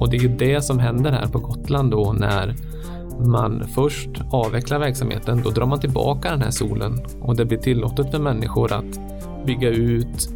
Och 0.00 0.10
det 0.10 0.16
är 0.16 0.20
ju 0.20 0.36
det 0.36 0.62
som 0.62 0.78
händer 0.78 1.12
här 1.12 1.26
på 1.26 1.38
Gotland 1.38 1.90
då 1.90 2.12
när 2.18 2.54
man 3.20 3.64
först 3.74 4.10
avvecklar 4.32 4.78
verksamheten, 4.78 5.42
då 5.44 5.50
drar 5.50 5.66
man 5.66 5.80
tillbaka 5.80 6.30
den 6.30 6.42
här 6.42 6.50
solen 6.50 7.00
och 7.20 7.36
det 7.36 7.44
blir 7.44 7.58
tillåtet 7.58 8.10
för 8.10 8.18
människor 8.18 8.72
att 8.72 9.00
bygga 9.46 9.68
ut, 9.68 10.28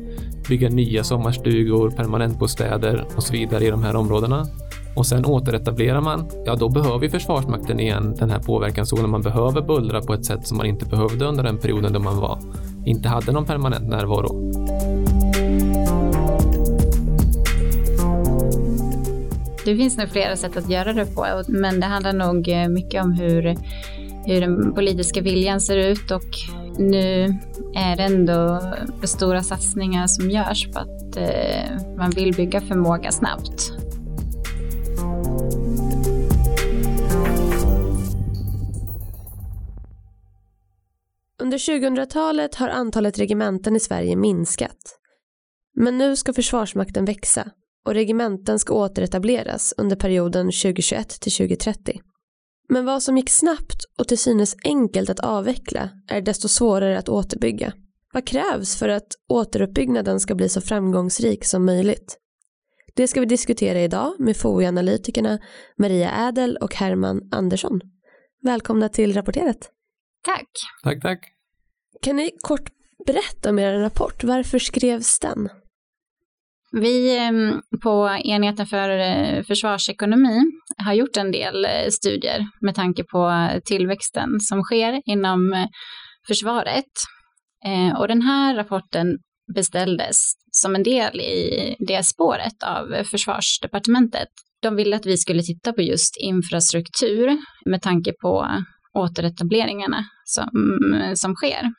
bygga 0.48 0.68
nya 0.68 1.04
sommarstugor, 1.04 1.90
permanentbostäder 1.90 3.06
och 3.16 3.22
så 3.22 3.32
vidare 3.32 3.64
i 3.64 3.70
de 3.70 3.82
här 3.82 3.96
områdena. 3.96 4.46
Och 4.96 5.06
sen 5.06 5.24
återetablerar 5.24 6.00
man, 6.00 6.30
ja 6.46 6.56
då 6.56 6.68
behöver 6.68 7.08
Försvarsmakten 7.08 7.80
igen 7.80 8.14
den 8.18 8.30
här 8.30 8.38
påverkanszonen. 8.38 9.10
Man 9.10 9.22
behöver 9.22 9.62
bullra 9.62 10.00
på 10.00 10.14
ett 10.14 10.24
sätt 10.24 10.46
som 10.46 10.56
man 10.56 10.66
inte 10.66 10.86
behövde 10.86 11.24
under 11.24 11.42
den 11.42 11.58
perioden 11.58 11.92
då 11.92 12.00
man 12.00 12.16
var, 12.16 12.38
inte 12.84 13.08
hade 13.08 13.32
någon 13.32 13.46
permanent 13.46 13.88
närvaro. 13.88 14.50
Det 19.64 19.76
finns 19.76 19.98
nog 19.98 20.08
flera 20.08 20.36
sätt 20.36 20.56
att 20.56 20.70
göra 20.70 20.92
det 20.92 21.06
på, 21.06 21.26
men 21.48 21.80
det 21.80 21.86
handlar 21.86 22.12
nog 22.12 22.48
eh, 22.48 22.68
mycket 22.68 23.04
om 23.04 23.12
hur, 23.12 23.42
hur 24.26 24.40
den 24.40 24.74
politiska 24.74 25.20
viljan 25.20 25.60
ser 25.60 25.76
ut 25.76 26.10
och 26.10 26.28
nu 26.78 27.38
är 27.74 27.96
det 27.96 28.02
ändå 28.02 28.60
stora 29.02 29.42
satsningar 29.42 30.06
som 30.06 30.30
görs 30.30 30.68
på 30.72 30.78
att 30.78 31.16
eh, 31.16 31.96
man 31.96 32.10
vill 32.10 32.34
bygga 32.34 32.60
förmåga 32.60 33.10
snabbt. 33.12 33.72
Under 41.50 41.58
2000-talet 41.58 42.54
har 42.54 42.68
antalet 42.68 43.18
regementen 43.18 43.76
i 43.76 43.80
Sverige 43.80 44.16
minskat. 44.16 44.98
Men 45.76 45.98
nu 45.98 46.16
ska 46.16 46.32
Försvarsmakten 46.32 47.04
växa 47.04 47.50
och 47.86 47.94
regementen 47.94 48.58
ska 48.58 48.74
återetableras 48.74 49.74
under 49.76 49.96
perioden 49.96 50.46
2021 50.46 51.08
till 51.08 51.32
2030. 51.32 52.00
Men 52.68 52.84
vad 52.84 53.02
som 53.02 53.16
gick 53.16 53.30
snabbt 53.30 53.84
och 53.98 54.08
till 54.08 54.18
synes 54.18 54.56
enkelt 54.64 55.10
att 55.10 55.20
avveckla 55.20 55.90
är 56.08 56.20
desto 56.20 56.48
svårare 56.48 56.98
att 56.98 57.08
återbygga. 57.08 57.72
Vad 58.12 58.26
krävs 58.26 58.76
för 58.76 58.88
att 58.88 59.08
återuppbyggnaden 59.28 60.20
ska 60.20 60.34
bli 60.34 60.48
så 60.48 60.60
framgångsrik 60.60 61.44
som 61.44 61.64
möjligt? 61.64 62.18
Det 62.96 63.08
ska 63.08 63.20
vi 63.20 63.26
diskutera 63.26 63.80
idag 63.80 64.14
med 64.18 64.36
FOI-analytikerna 64.36 65.38
Maria 65.78 66.28
Ädel 66.28 66.56
och 66.56 66.74
Herman 66.74 67.28
Andersson. 67.32 67.80
Välkomna 68.42 68.88
till 68.88 69.14
Rapporteret. 69.14 69.70
Tack. 70.24 70.48
Tack, 70.84 71.02
tack. 71.02 71.39
Kan 72.02 72.16
ni 72.16 72.30
kort 72.42 72.68
berätta 73.06 73.50
om 73.50 73.58
er 73.58 73.72
rapport? 73.72 74.24
Varför 74.24 74.58
skrevs 74.58 75.18
den? 75.18 75.48
Vi 76.72 77.18
ehm, 77.18 77.60
på 77.82 78.18
enheten 78.24 78.66
för 78.66 78.88
eh, 78.88 79.42
försvarsekonomi 79.42 80.42
har 80.76 80.92
gjort 80.92 81.16
en 81.16 81.32
del 81.32 81.64
eh, 81.64 81.88
studier 81.90 82.46
med 82.60 82.74
tanke 82.74 83.04
på 83.04 83.48
tillväxten 83.64 84.40
som 84.40 84.62
sker 84.62 85.02
inom 85.04 85.52
eh, 85.52 85.66
försvaret. 86.26 86.92
Och 87.98 88.08
den 88.08 88.22
här 88.22 88.54
rapporten 88.54 89.18
beställdes 89.54 90.32
som 90.50 90.74
en 90.74 90.82
del 90.82 91.20
i 91.20 91.76
det 91.78 92.02
spåret 92.02 92.62
av 92.62 93.04
försvarsdepartementet. 93.04 94.28
De 94.62 94.76
ville 94.76 94.96
att 94.96 95.06
vi 95.06 95.16
skulle 95.16 95.42
titta 95.42 95.72
på 95.72 95.82
just 95.82 96.16
infrastruktur 96.20 97.38
med 97.66 97.82
tanke 97.82 98.12
på 98.12 98.46
återetableringarna 98.98 100.04
som, 100.24 100.50
som 101.14 101.34
sker. 101.34 101.70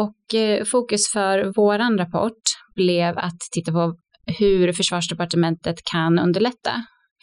Och 0.00 0.34
eh, 0.34 0.64
fokus 0.64 1.12
för 1.12 1.52
våran 1.56 1.98
rapport 1.98 2.42
blev 2.74 3.18
att 3.18 3.40
titta 3.52 3.72
på 3.72 3.94
hur 4.38 4.72
försvarsdepartementet 4.72 5.76
kan 5.92 6.18
underlätta 6.18 6.72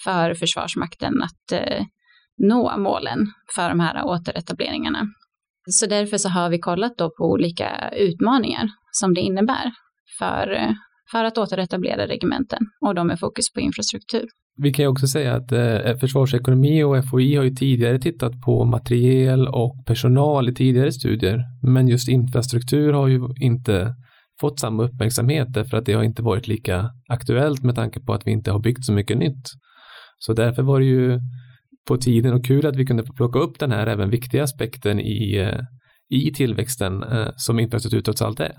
för 0.03 0.33
Försvarsmakten 0.33 1.23
att 1.23 1.51
eh, 1.51 1.85
nå 2.37 2.77
målen 2.77 3.27
för 3.55 3.69
de 3.69 3.79
här 3.79 4.05
återetableringarna. 4.05 5.07
Så 5.69 5.85
därför 5.85 6.17
så 6.17 6.29
har 6.29 6.49
vi 6.49 6.59
kollat 6.59 6.97
då 6.97 7.09
på 7.09 7.23
olika 7.23 7.89
utmaningar 7.89 8.67
som 8.91 9.13
det 9.13 9.21
innebär 9.21 9.71
för, 10.19 10.51
eh, 10.51 10.71
för 11.11 11.23
att 11.23 11.37
återetablera 11.37 12.07
regementen 12.07 12.59
och 12.81 12.95
då 12.95 13.03
med 13.03 13.19
fokus 13.19 13.53
på 13.53 13.59
infrastruktur. 13.59 14.27
Vi 14.57 14.73
kan 14.73 14.83
ju 14.83 14.89
också 14.89 15.07
säga 15.07 15.35
att 15.35 15.51
eh, 15.51 15.97
försvarsekonomi 15.99 16.83
och 16.83 17.05
FOI 17.09 17.35
har 17.35 17.43
ju 17.43 17.49
tidigare 17.49 17.99
tittat 17.99 18.41
på 18.41 18.65
materiel 18.65 19.47
och 19.47 19.85
personal 19.85 20.49
i 20.49 20.53
tidigare 20.53 20.91
studier, 20.91 21.43
men 21.63 21.87
just 21.87 22.09
infrastruktur 22.09 22.93
har 22.93 23.07
ju 23.07 23.21
inte 23.39 23.95
fått 24.41 24.59
samma 24.59 24.83
uppmärksamhet 24.83 25.47
därför 25.49 25.77
att 25.77 25.85
det 25.85 25.93
har 25.93 26.03
inte 26.03 26.21
varit 26.21 26.47
lika 26.47 26.91
aktuellt 27.09 27.63
med 27.63 27.75
tanke 27.75 27.99
på 27.99 28.13
att 28.13 28.27
vi 28.27 28.31
inte 28.31 28.51
har 28.51 28.59
byggt 28.59 28.85
så 28.85 28.93
mycket 28.93 29.17
nytt. 29.17 29.47
Så 30.19 30.33
därför 30.33 30.63
var 30.63 30.79
det 30.79 30.85
ju 30.85 31.19
på 31.87 31.97
tiden 31.97 32.33
och 32.33 32.45
kul 32.45 32.65
att 32.65 32.75
vi 32.75 32.85
kunde 32.85 33.03
plocka 33.03 33.39
upp 33.39 33.59
den 33.59 33.71
här 33.71 33.87
även 33.87 34.09
viktiga 34.09 34.43
aspekten 34.43 34.99
i, 34.99 35.37
eh, 35.37 35.59
i 36.09 36.33
tillväxten 36.33 37.03
eh, 37.03 37.27
som 37.35 37.59
infrastruktur 37.59 38.01
trots 38.01 38.21
allt 38.21 38.39
är. 38.39 38.53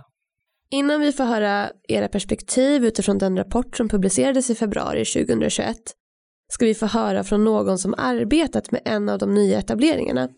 Innan 0.71 1.01
vi 1.01 1.13
får 1.13 1.25
höra 1.25 1.71
era 1.89 2.09
perspektiv 2.09 2.85
utifrån 2.85 3.19
den 3.19 3.37
rapport 3.37 3.77
som 3.77 3.89
publicerades 3.89 4.51
i 4.51 4.55
februari 4.55 5.05
2021 5.05 5.77
ska 6.53 6.65
vi 6.67 6.75
få 6.75 6.87
höra 6.87 7.25
från 7.25 7.45
någon 7.45 7.79
som 7.79 7.95
arbetat 7.99 8.71
med 8.71 8.81
en 8.85 9.09
av 9.09 9.19
de 9.19 9.35
nya 9.35 9.59
etableringarna. 9.59 10.29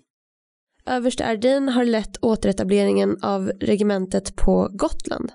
Överste 0.86 1.26
Ardin 1.26 1.68
har 1.68 1.84
lett 1.84 2.24
återetableringen 2.24 3.16
av 3.22 3.52
regementet 3.60 4.36
på 4.36 4.68
Gotland. 4.72 5.32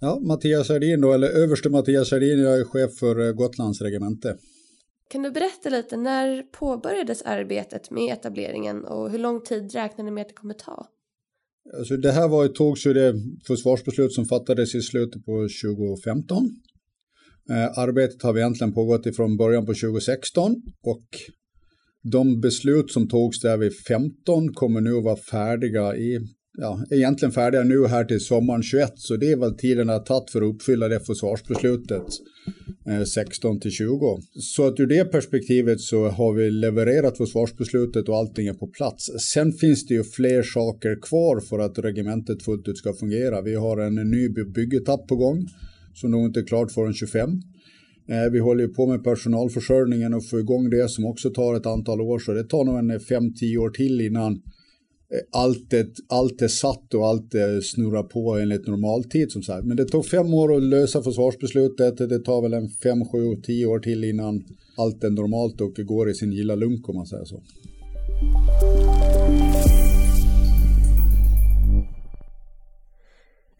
Ja, 0.00 0.20
Mattias 0.20 0.70
Ardin 0.70 1.00
då, 1.00 1.12
eller 1.12 1.28
överste 1.28 1.70
Mattias 1.70 2.12
Ardin, 2.12 2.42
jag 2.42 2.60
är 2.60 2.64
chef 2.64 2.98
för 2.98 3.26
eh, 3.26 3.32
Gotlands 3.32 3.80
regemente. 3.80 4.36
Kan 5.12 5.22
du 5.22 5.30
berätta 5.30 5.68
lite, 5.68 5.96
när 5.96 6.42
påbörjades 6.42 7.22
arbetet 7.22 7.90
med 7.90 8.12
etableringen 8.12 8.84
och 8.84 9.10
hur 9.10 9.18
lång 9.18 9.40
tid 9.40 9.72
räknar 9.72 10.04
ni 10.04 10.10
med 10.10 10.22
att 10.22 10.28
det 10.28 10.34
kommer 10.34 10.54
ta? 10.54 10.86
Alltså 11.78 11.96
det 11.96 12.12
här 12.12 12.28
var, 12.28 12.48
togs 12.48 12.86
ju 12.86 12.92
det 12.92 13.14
försvarsbeslut 13.46 14.12
som 14.12 14.24
fattades 14.24 14.74
i 14.74 14.82
slutet 14.82 15.24
på 15.24 15.48
2015. 15.64 16.50
Eh, 17.50 17.78
arbetet 17.78 18.22
har 18.22 18.38
egentligen 18.38 18.74
pågått 18.74 19.06
ifrån 19.06 19.36
början 19.36 19.66
på 19.66 19.74
2016 19.74 20.56
och 20.82 21.06
de 22.12 22.40
beslut 22.40 22.90
som 22.90 23.08
togs 23.08 23.40
där 23.40 23.56
vid 23.56 23.72
15 23.88 24.52
kommer 24.54 24.80
nu 24.80 24.96
att 24.96 25.04
vara 25.04 25.16
färdiga 25.16 25.96
i 25.96 26.18
ja, 26.58 26.84
egentligen 26.90 27.32
färdiga 27.32 27.62
nu 27.62 27.86
här 27.86 28.04
till 28.04 28.20
sommaren 28.20 28.62
21, 28.62 28.92
så 28.96 29.16
det 29.16 29.32
är 29.32 29.36
väl 29.36 29.56
tiden 29.56 29.86
det 29.86 29.92
har 29.92 30.00
tagit 30.00 30.30
för 30.30 30.42
att 30.42 30.54
uppfylla 30.54 30.88
det 30.88 31.00
försvarsbeslutet 31.00 32.06
eh, 32.86 33.04
16 33.04 33.60
till 33.60 33.70
20. 33.70 34.18
Så 34.34 34.66
att 34.66 34.80
ur 34.80 34.86
det 34.86 35.04
perspektivet 35.04 35.80
så 35.80 36.08
har 36.08 36.32
vi 36.32 36.50
levererat 36.50 37.16
försvarsbeslutet 37.16 38.08
och 38.08 38.16
allting 38.16 38.46
är 38.46 38.54
på 38.54 38.66
plats. 38.66 39.10
Sen 39.32 39.52
finns 39.52 39.86
det 39.86 39.94
ju 39.94 40.04
fler 40.04 40.42
saker 40.42 41.00
kvar 41.02 41.40
för 41.40 41.58
att 41.58 41.78
regementet 41.78 42.42
fullt 42.42 42.68
ut 42.68 42.78
ska 42.78 42.92
fungera. 42.92 43.42
Vi 43.42 43.54
har 43.54 43.78
en 43.78 43.94
ny 43.94 44.28
byggetapp 44.28 45.08
på 45.08 45.16
gång 45.16 45.48
som 45.94 46.10
nog 46.10 46.26
inte 46.26 46.40
är 46.40 46.44
klart 46.44 46.72
förrän 46.72 46.94
25. 46.94 47.30
Eh, 48.08 48.32
vi 48.32 48.38
håller 48.38 48.68
på 48.68 48.86
med 48.86 49.04
personalförsörjningen 49.04 50.14
och 50.14 50.28
få 50.28 50.40
igång 50.40 50.70
det 50.70 50.90
som 50.90 51.06
också 51.06 51.30
tar 51.30 51.54
ett 51.54 51.66
antal 51.66 52.00
år, 52.00 52.18
så 52.18 52.32
det 52.32 52.44
tar 52.44 52.64
nog 52.64 52.78
en 52.78 52.90
eh, 52.90 52.98
5-10 52.98 53.56
år 53.56 53.70
till 53.70 54.00
innan 54.00 54.42
Eh, 55.12 55.40
allt 55.40 55.72
är, 55.72 55.86
allt 56.08 56.42
är 56.42 56.48
satt 56.48 56.94
och 56.94 57.06
allt 57.06 57.34
snurrar 57.62 58.02
på 58.02 58.38
enligt 58.38 58.66
normaltid 58.66 59.32
som 59.32 59.42
sagt. 59.42 59.66
Men 59.66 59.76
det 59.76 59.84
tog 59.84 60.06
fem 60.06 60.34
år 60.34 60.56
att 60.56 60.62
lösa 60.62 61.02
försvarsbeslutet. 61.02 61.96
Det 61.96 62.18
tar 62.18 62.42
väl 62.42 62.54
en 62.54 62.68
fem, 62.68 63.04
sju, 63.04 63.36
tio 63.42 63.66
år 63.66 63.78
till 63.78 64.04
innan 64.04 64.44
allt 64.76 65.04
är 65.04 65.10
normalt 65.10 65.60
och 65.60 65.74
går 65.74 66.10
i 66.10 66.14
sin 66.14 66.32
gilla 66.32 66.54
lunk 66.54 66.88
om 66.88 66.96
man 66.96 67.06
säger 67.06 67.24
så. 67.24 67.42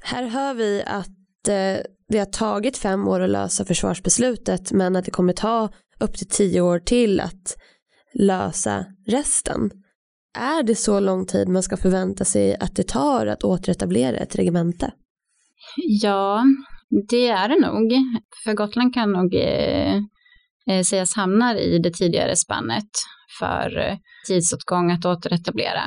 Här 0.04 0.26
hör 0.26 0.54
vi 0.54 0.82
att 0.86 1.48
eh, 1.48 1.84
det 2.08 2.18
har 2.18 2.32
tagit 2.32 2.76
fem 2.76 3.08
år 3.08 3.20
att 3.20 3.30
lösa 3.30 3.64
försvarsbeslutet 3.64 4.72
men 4.72 4.96
att 4.96 5.04
det 5.04 5.10
kommer 5.10 5.32
ta 5.32 5.68
upp 6.00 6.14
till 6.18 6.28
tio 6.28 6.60
år 6.60 6.78
till 6.78 7.20
att 7.20 7.56
lösa 8.14 8.86
resten. 9.06 9.70
Är 10.34 10.62
det 10.62 10.74
så 10.74 11.00
lång 11.00 11.26
tid 11.26 11.48
man 11.48 11.62
ska 11.62 11.76
förvänta 11.76 12.24
sig 12.24 12.56
att 12.60 12.76
det 12.76 12.88
tar 12.88 13.26
att 13.26 13.44
återetablera 13.44 14.16
ett 14.16 14.36
regemente? 14.36 14.92
Ja, 15.76 16.44
det 17.10 17.28
är 17.28 17.48
det 17.48 17.60
nog. 17.60 17.92
För 18.44 18.54
Gotland 18.54 18.94
kan 18.94 19.12
nog 19.12 19.34
eh, 19.34 19.96
eh, 20.70 20.82
sägas 20.84 21.16
hamna 21.16 21.58
i 21.58 21.78
det 21.78 21.90
tidigare 21.90 22.36
spannet 22.36 22.90
för 23.38 23.78
eh, 23.78 23.96
tidsåtgång 24.26 24.90
att 24.90 25.04
återetablera. 25.04 25.82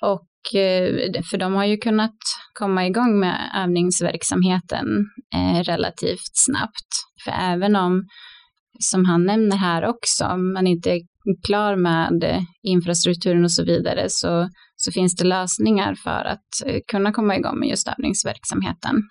Och 0.00 0.56
eh, 0.60 1.22
för 1.30 1.36
de 1.36 1.54
har 1.54 1.64
ju 1.64 1.76
kunnat 1.76 2.16
komma 2.52 2.86
igång 2.86 3.20
med 3.20 3.50
övningsverksamheten 3.56 4.86
eh, 5.34 5.62
relativt 5.62 6.36
snabbt. 6.36 6.88
För 7.24 7.30
även 7.30 7.76
om 7.76 8.04
som 8.80 9.04
han 9.04 9.26
nämner 9.26 9.56
här 9.56 9.84
också, 9.84 10.24
om 10.24 10.52
man 10.52 10.66
inte 10.66 10.90
är 10.90 11.00
klar 11.46 11.76
med 11.76 12.44
infrastrukturen 12.62 13.44
och 13.44 13.52
så 13.52 13.64
vidare 13.64 14.06
så, 14.08 14.48
så 14.76 14.92
finns 14.92 15.16
det 15.16 15.24
lösningar 15.24 15.94
för 15.94 16.24
att 16.24 16.66
eh, 16.66 16.80
kunna 16.86 17.12
komma 17.12 17.36
igång 17.36 17.58
med 17.58 17.68
just 17.68 17.88
övningsverksamheten. 17.88 19.02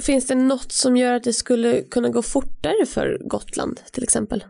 Finns 0.00 0.26
det 0.26 0.34
något 0.34 0.72
som 0.72 0.96
gör 0.96 1.14
att 1.14 1.24
det 1.24 1.32
skulle 1.32 1.82
kunna 1.82 2.08
gå 2.08 2.22
fortare 2.22 2.86
för 2.86 3.18
Gotland 3.30 3.80
till 3.92 4.02
exempel? 4.02 4.44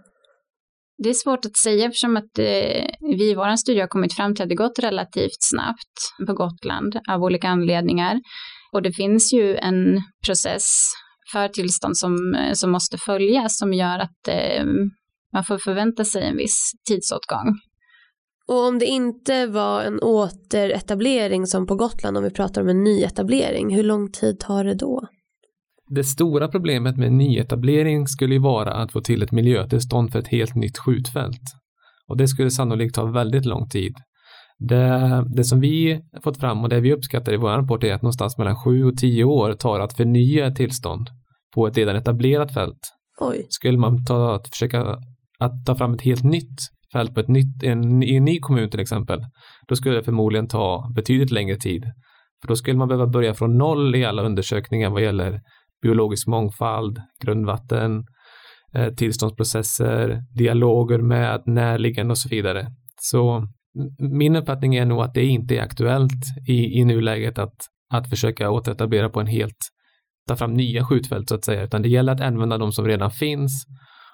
Det 1.02 1.08
är 1.08 1.14
svårt 1.14 1.44
att 1.44 1.56
säga 1.56 1.86
eftersom 1.86 2.16
att 2.16 2.38
eh, 2.38 2.86
vi 3.00 3.30
i 3.30 3.34
vår 3.34 3.56
studie 3.56 3.80
har 3.80 3.88
kommit 3.88 4.14
fram 4.14 4.34
till 4.34 4.42
att 4.42 4.48
det 4.48 4.54
gått 4.54 4.78
relativt 4.78 5.42
snabbt 5.42 6.26
på 6.26 6.34
Gotland 6.34 7.00
av 7.08 7.22
olika 7.22 7.48
anledningar. 7.48 8.20
Och 8.72 8.82
det 8.82 8.92
finns 8.92 9.32
ju 9.32 9.56
en 9.56 10.02
process 10.26 10.90
för 11.32 11.48
tillstånd 11.48 11.96
som, 11.96 12.34
eh, 12.34 12.52
som 12.52 12.70
måste 12.70 12.98
följas 12.98 13.58
som 13.58 13.72
gör 13.72 13.98
att 13.98 14.28
eh, 14.28 14.64
man 15.32 15.44
får 15.44 15.58
förvänta 15.58 16.04
sig 16.04 16.22
en 16.22 16.36
viss 16.36 16.72
tidsåtgång. 16.88 17.58
Och 18.48 18.66
om 18.68 18.78
det 18.78 18.86
inte 18.86 19.46
var 19.46 19.82
en 19.82 20.00
återetablering 20.02 21.46
som 21.46 21.66
på 21.66 21.74
Gotland, 21.74 22.16
om 22.16 22.24
vi 22.24 22.30
pratar 22.30 22.62
om 22.62 22.68
en 22.68 22.84
nyetablering, 22.84 23.74
hur 23.74 23.82
lång 23.82 24.12
tid 24.12 24.40
tar 24.40 24.64
det 24.64 24.74
då? 24.74 25.08
Det 25.90 26.04
stora 26.04 26.48
problemet 26.48 26.96
med 26.96 27.12
nyetablering 27.12 28.06
skulle 28.06 28.34
ju 28.34 28.40
vara 28.40 28.72
att 28.72 28.92
få 28.92 29.00
till 29.00 29.22
ett 29.22 29.32
miljötillstånd 29.32 30.12
för 30.12 30.18
ett 30.18 30.28
helt 30.28 30.54
nytt 30.54 30.78
skjutfält. 30.78 31.42
Och 32.08 32.16
det 32.16 32.28
skulle 32.28 32.50
sannolikt 32.50 32.94
ta 32.94 33.04
väldigt 33.04 33.44
lång 33.44 33.68
tid. 33.68 33.94
Det, 34.58 35.24
det 35.36 35.44
som 35.44 35.60
vi 35.60 36.00
fått 36.24 36.40
fram 36.40 36.62
och 36.62 36.68
det 36.68 36.80
vi 36.80 36.92
uppskattar 36.92 37.32
i 37.32 37.36
vår 37.36 37.48
rapport 37.48 37.84
är 37.84 37.94
att 37.94 38.02
någonstans 38.02 38.38
mellan 38.38 38.56
sju 38.56 38.84
och 38.84 38.96
tio 38.96 39.24
år 39.24 39.52
tar 39.52 39.80
att 39.80 39.96
förnya 39.96 40.50
tillstånd 40.50 41.10
på 41.54 41.66
ett 41.66 41.76
redan 41.76 41.96
etablerat 41.96 42.54
fält. 42.54 42.78
Oj. 43.20 43.46
Skulle 43.48 43.78
man 43.78 44.04
ta, 44.04 44.34
att 44.34 44.48
försöka 44.48 44.96
att 45.38 45.66
ta 45.66 45.74
fram 45.74 45.94
ett 45.94 46.02
helt 46.02 46.24
nytt 46.24 46.58
fält 46.92 47.14
på 47.14 47.20
ett 47.20 47.28
nytt, 47.28 47.62
en, 47.62 48.02
i 48.02 48.16
en 48.16 48.24
ny 48.24 48.40
kommun 48.40 48.70
till 48.70 48.80
exempel, 48.80 49.20
då 49.68 49.76
skulle 49.76 49.94
det 49.94 50.02
förmodligen 50.02 50.48
ta 50.48 50.92
betydligt 50.94 51.30
längre 51.30 51.56
tid. 51.56 51.84
För 52.40 52.48
då 52.48 52.56
skulle 52.56 52.78
man 52.78 52.88
behöva 52.88 53.06
börja 53.06 53.34
från 53.34 53.58
noll 53.58 53.94
i 53.94 54.04
alla 54.04 54.22
undersökningar 54.22 54.90
vad 54.90 55.02
gäller 55.02 55.40
biologisk 55.82 56.26
mångfald, 56.26 57.00
grundvatten, 57.24 58.04
eh, 58.74 58.94
tillståndsprocesser, 58.94 60.22
dialoger 60.34 60.98
med 60.98 61.42
närliggande 61.46 62.12
och 62.12 62.18
så 62.18 62.28
vidare. 62.28 62.66
Så 63.00 63.46
min 63.98 64.36
uppfattning 64.36 64.74
är 64.74 64.84
nog 64.84 65.00
att 65.00 65.14
det 65.14 65.24
inte 65.24 65.56
är 65.56 65.62
aktuellt 65.62 66.24
i, 66.48 66.80
i 66.80 66.84
nuläget 66.84 67.38
att, 67.38 67.56
att 67.94 68.10
försöka 68.10 68.50
återetablera 68.50 69.08
på 69.08 69.20
en 69.20 69.26
helt, 69.26 69.56
ta 70.28 70.36
fram 70.36 70.54
nya 70.54 70.84
skjutfält 70.84 71.28
så 71.28 71.34
att 71.34 71.44
säga, 71.44 71.62
utan 71.62 71.82
det 71.82 71.88
gäller 71.88 72.12
att 72.12 72.20
använda 72.20 72.58
de 72.58 72.72
som 72.72 72.86
redan 72.86 73.10
finns 73.10 73.66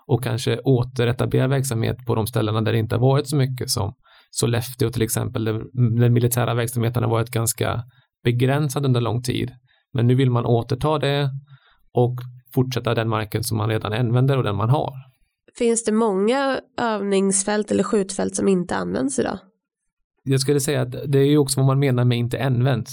och 0.06 0.24
kanske 0.24 0.58
återetablera 0.58 1.48
verksamhet 1.48 1.96
på 2.06 2.14
de 2.14 2.26
ställena 2.26 2.60
där 2.60 2.72
det 2.72 2.78
inte 2.78 2.94
har 2.94 3.00
varit 3.00 3.28
så 3.28 3.36
mycket 3.36 3.70
som 3.70 3.94
Sollefteå 4.30 4.90
till 4.90 5.02
exempel, 5.02 5.44
där 5.44 5.62
den 6.00 6.12
militära 6.12 6.54
verksamheten 6.54 7.02
har 7.02 7.10
varit 7.10 7.30
ganska 7.30 7.84
begränsad 8.24 8.86
under 8.86 9.00
lång 9.00 9.22
tid. 9.22 9.50
Men 9.92 10.06
nu 10.06 10.14
vill 10.14 10.30
man 10.30 10.46
återta 10.46 10.98
det 10.98 11.30
och 11.92 12.14
fortsätta 12.54 12.94
den 12.94 13.08
marken 13.08 13.44
som 13.44 13.58
man 13.58 13.68
redan 13.68 13.92
använder 13.92 14.36
och 14.36 14.44
den 14.44 14.56
man 14.56 14.70
har. 14.70 15.13
Finns 15.58 15.84
det 15.84 15.92
många 15.92 16.60
övningsfält 16.80 17.70
eller 17.70 17.82
skjutfält 17.82 18.36
som 18.36 18.48
inte 18.48 18.76
används 18.76 19.18
idag? 19.18 19.38
Jag 20.24 20.40
skulle 20.40 20.60
säga 20.60 20.82
att 20.82 20.92
det 21.06 21.18
är 21.18 21.26
ju 21.26 21.38
också 21.38 21.60
vad 21.60 21.66
man 21.66 21.78
menar 21.78 22.04
med 22.04 22.18
inte 22.18 22.44
används. 22.44 22.90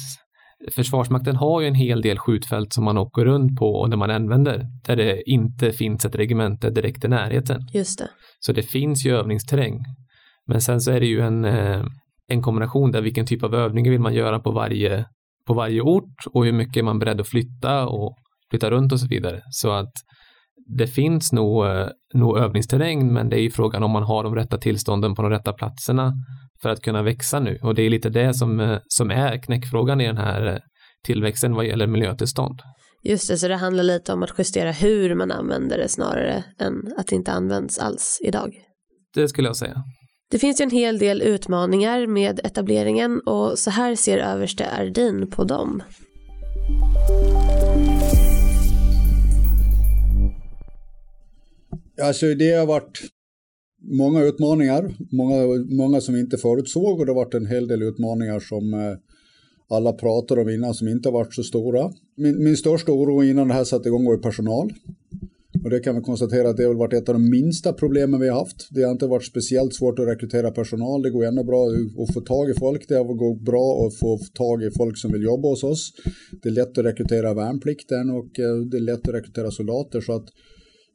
Försvarsmakten 0.76 1.36
har 1.36 1.62
ju 1.62 1.68
en 1.68 1.76
hel 1.76 2.02
del 2.02 2.20
skjutfält 2.20 2.74
som 2.74 2.84
man 2.84 2.98
åker 2.98 3.26
runt 3.26 3.60
på 3.60 3.66
och 3.66 3.90
där 3.90 3.98
man 3.98 4.12
använder 4.12 4.66
där 4.86 4.96
det 4.96 5.30
inte 5.30 5.72
finns 5.72 6.06
ett 6.06 6.16
regemente 6.16 6.70
direkt 6.70 7.06
i 7.06 7.08
närheten. 7.08 7.62
Just 7.74 8.00
det. 8.00 8.10
Så 8.40 8.54
det 8.54 8.64
finns 8.64 9.06
ju 9.06 9.16
övningsterräng. 9.16 9.80
Men 10.48 10.62
sen 10.62 10.82
så 10.82 10.92
är 10.92 11.00
det 11.00 11.06
ju 11.06 11.22
en, 11.22 11.46
eh, 11.46 11.84
en 12.28 12.42
kombination 12.42 12.92
där 12.92 13.02
vilken 13.02 13.26
typ 13.26 13.44
av 13.44 13.56
övningar 13.56 13.92
vill 13.92 14.00
man 14.00 14.14
göra 14.14 14.40
på 14.40 14.52
varje, 14.52 15.06
på 15.48 15.54
varje 15.54 15.82
ort 15.82 16.26
och 16.34 16.46
hur 16.46 16.54
mycket 16.54 16.78
är 16.78 16.84
man 16.84 17.00
beredd 17.00 17.22
att 17.22 17.28
flytta 17.28 17.88
och 17.88 18.16
flytta 18.50 18.72
runt 18.72 18.92
och 18.92 19.00
så 19.00 19.08
vidare. 19.08 19.42
Så 19.50 19.72
att 19.72 19.94
det 20.78 20.88
finns 20.88 21.32
nog, 21.32 21.66
eh, 21.66 21.88
nog 22.14 22.38
övningsterräng, 22.38 23.14
men 23.14 23.30
det 23.30 23.36
är 23.36 23.42
ju 23.42 23.52
frågan 23.52 23.84
om 23.84 23.92
man 23.92 24.04
har 24.04 24.24
de 24.24 24.36
rätta 24.36 24.58
tillstånden 24.58 25.16
på 25.16 25.22
de 25.22 25.32
rätta 25.32 25.54
platserna 25.54 26.14
för 26.62 26.70
att 26.70 26.82
kunna 26.82 27.04
växa 27.04 27.40
nu. 27.40 27.60
Och 27.64 27.76
det 27.76 27.82
är 27.82 27.90
lite 27.90 28.10
det 28.10 28.34
som, 28.34 28.60
eh, 28.60 28.78
som 28.88 29.12
är 29.12 29.44
knäckfrågan 29.44 30.02
i 30.02 30.08
den 30.08 30.18
här 30.18 30.46
eh, 30.46 30.58
tillväxten 31.06 31.56
vad 31.56 31.66
gäller 31.66 31.88
miljötillstånd. 31.88 32.60
Just 33.04 33.28
det, 33.28 33.38
så 33.38 33.48
det 33.48 33.56
handlar 33.56 33.84
lite 33.84 34.14
om 34.14 34.24
att 34.24 34.34
justera 34.38 34.72
hur 34.72 35.16
man 35.16 35.32
använder 35.32 35.78
det 35.78 35.88
snarare 35.88 36.44
än 36.60 36.94
att 36.98 37.08
det 37.08 37.16
inte 37.16 37.32
används 37.32 37.80
alls 37.80 38.20
idag. 38.24 38.54
Det 39.14 39.28
skulle 39.28 39.50
jag 39.50 39.58
säga. 39.58 39.84
Det 40.32 40.40
finns 40.40 40.62
ju 40.62 40.64
en 40.64 40.72
hel 40.72 41.00
del 41.00 41.22
utmaningar 41.22 42.08
med 42.08 42.40
etableringen 42.44 43.22
och 43.26 43.60
så 43.60 43.70
här 43.70 43.96
ser 43.96 44.18
överste 44.18 44.72
Ardin 44.80 45.30
på 45.30 45.44
dem. 45.44 45.84
Alltså 52.02 52.36
det 52.36 52.52
har 52.52 52.66
varit 52.66 53.02
många 53.82 54.24
utmaningar, 54.24 54.96
många, 55.12 55.66
många 55.70 56.02
som 56.02 56.14
vi 56.14 56.20
inte 56.20 56.38
förutsåg 56.38 57.00
och 57.00 57.06
det 57.06 57.12
har 57.12 57.26
varit 57.26 57.34
en 57.34 57.46
hel 57.46 57.68
del 57.68 57.84
utmaningar 57.84 58.40
som 58.40 58.74
eh, 58.74 58.98
alla 59.70 59.94
pratar 59.94 60.40
om 60.40 60.50
innan 60.50 60.74
som 60.74 60.88
inte 60.88 61.10
har 61.10 61.14
varit 61.14 61.34
så 61.34 61.44
stora. 61.44 61.92
Min, 62.18 62.44
min 62.44 62.58
största 62.58 62.92
oro 62.92 63.24
innan 63.24 63.48
det 63.48 63.54
här 63.54 63.64
satte 63.64 63.90
igång 63.90 64.06
var 64.06 64.18
personal. 64.18 64.74
Och 65.64 65.70
det 65.70 65.80
kan 65.80 65.96
vi 65.96 66.02
konstatera 66.02 66.50
att 66.50 66.58
det 66.58 66.64
har 66.64 66.74
varit 66.74 66.94
ett 66.94 67.10
av 67.10 67.16
de 67.16 67.30
minsta 67.30 67.74
problemen 67.74 68.20
vi 68.20 68.28
har 68.28 68.40
haft. 68.40 68.68
Det 68.72 68.84
har 68.84 68.92
inte 68.92 69.08
varit 69.08 69.26
speciellt 69.26 69.74
svårt 69.74 70.00
att 70.00 70.08
rekrytera 70.08 70.52
personal. 70.52 71.02
Det 71.02 71.10
går 71.10 71.26
ändå 71.26 71.44
bra 71.44 71.68
att 72.04 72.14
få 72.14 72.22
tag 72.22 72.50
i 72.50 72.54
folk. 72.54 72.88
Det 72.88 72.96
har 72.96 73.04
gått 73.04 73.42
bra 73.42 73.88
att 73.88 73.96
få 73.96 74.20
tag 74.34 74.64
i 74.64 74.72
folk 74.72 74.98
som 74.98 75.12
vill 75.12 75.24
jobba 75.24 75.48
hos 75.48 75.64
oss. 75.64 75.94
Det 76.42 76.50
är 76.50 76.54
lätt 76.54 76.78
att 76.78 76.86
rekrytera 76.86 77.34
värnplikten 77.34 78.10
och 78.10 78.40
eh, 78.40 78.56
det 78.56 78.78
är 78.78 78.82
lätt 78.82 79.08
att 79.08 79.14
rekrytera 79.14 79.52
soldater. 79.52 80.02
Så 80.02 80.14
att 80.14 80.26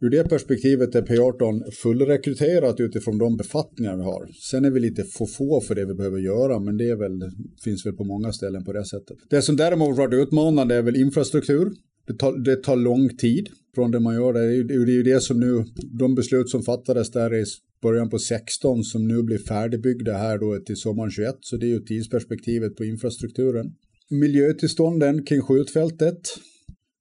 Ur 0.00 0.10
det 0.10 0.28
perspektivet 0.28 0.94
är 0.94 1.02
P18 1.02 1.70
fullrekryterat 1.70 2.81
utifrån 2.81 3.19
de 3.19 3.37
befattningar 3.37 3.96
vi 3.96 4.02
har. 4.02 4.28
Sen 4.50 4.64
är 4.64 4.70
vi 4.70 4.81
lite 4.81 5.04
för 5.04 5.26
få 5.26 5.60
för 5.60 5.75
det 5.75 5.87
vi 5.87 5.94
behöver 5.94 6.19
göra, 6.19 6.58
men 6.60 6.76
det 6.76 6.94
väl, 6.94 7.31
finns 7.64 7.87
väl 7.87 7.93
på 7.93 8.04
många 8.04 8.32
ställen 8.32 8.64
på 8.64 8.72
det 8.72 8.84
sättet. 8.84 9.16
Det 9.31 9.43
som 9.43 9.56
däremot 9.56 9.96
varit 9.96 10.14
utmanande 10.14 10.75
är 10.75 10.82
väl 10.82 10.96
infrastruktur. 10.96 11.72
Det 12.06 12.14
tar, 12.14 12.38
det 12.38 12.56
tar 12.56 12.76
lång 12.76 13.16
tid 13.16 13.48
från 13.75 13.90
det 13.90 14.00
man 14.00 14.14
gör 14.14 14.32
det. 14.32 14.62
Det 14.62 14.75
är 14.75 14.88
ju 14.88 15.02
det 15.02 15.20
som 15.20 15.40
nu, 15.40 15.64
de 15.98 16.14
beslut 16.14 16.48
som 16.48 16.62
fattades 16.62 17.10
där 17.10 17.34
i 17.34 17.44
början 17.82 18.10
på 18.10 18.19
16 18.19 18.84
som 18.84 19.08
nu 19.08 19.22
blir 19.22 19.38
färdigbyggda 19.38 20.12
här 20.12 20.38
då 20.38 20.58
till 20.66 20.76
sommaren 20.76 21.10
21, 21.10 21.34
så 21.40 21.56
det 21.56 21.66
är 21.66 21.70
ju 21.70 21.81
tidsperspektivet 21.81 22.76
på 22.76 22.84
infrastrukturen. 22.84 23.75
Miljötillstånden 24.10 25.24
kring 25.24 25.43
skjutfältet 25.43 26.20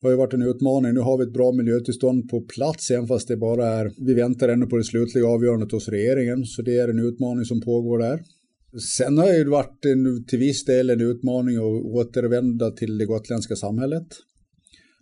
har 0.05 0.11
ju 0.11 0.17
varit 0.17 0.33
en 0.33 0.41
utmaning. 0.41 0.93
Nu 0.93 0.99
har 0.99 1.17
vi 1.17 1.23
ett 1.23 1.33
bra 1.33 1.51
miljötillstånd 1.51 2.29
på 2.29 2.41
plats, 2.41 2.91
även 2.91 3.07
fast 3.07 3.27
det 3.27 3.37
bara 3.37 3.67
är, 3.67 3.91
vi 4.05 4.13
väntar 4.13 4.49
ännu 4.49 4.65
på 4.65 4.77
det 4.77 4.83
slutliga 4.83 5.27
avgörandet 5.27 5.71
hos 5.71 5.89
regeringen, 5.89 6.45
så 6.45 6.61
det 6.61 6.77
är 6.77 6.87
en 6.87 6.99
utmaning 6.99 7.45
som 7.45 7.61
pågår 7.61 7.99
där. 7.99 8.19
Sen 8.97 9.17
har 9.17 9.27
det 9.27 9.37
ju 9.37 9.49
varit 9.49 9.85
en, 9.85 10.25
till 10.25 10.39
viss 10.39 10.65
del 10.65 10.89
en 10.89 11.01
utmaning 11.01 11.55
att 11.55 11.85
återvända 11.85 12.71
till 12.71 12.97
det 12.97 13.05
gotländska 13.05 13.55
samhället. 13.55 14.07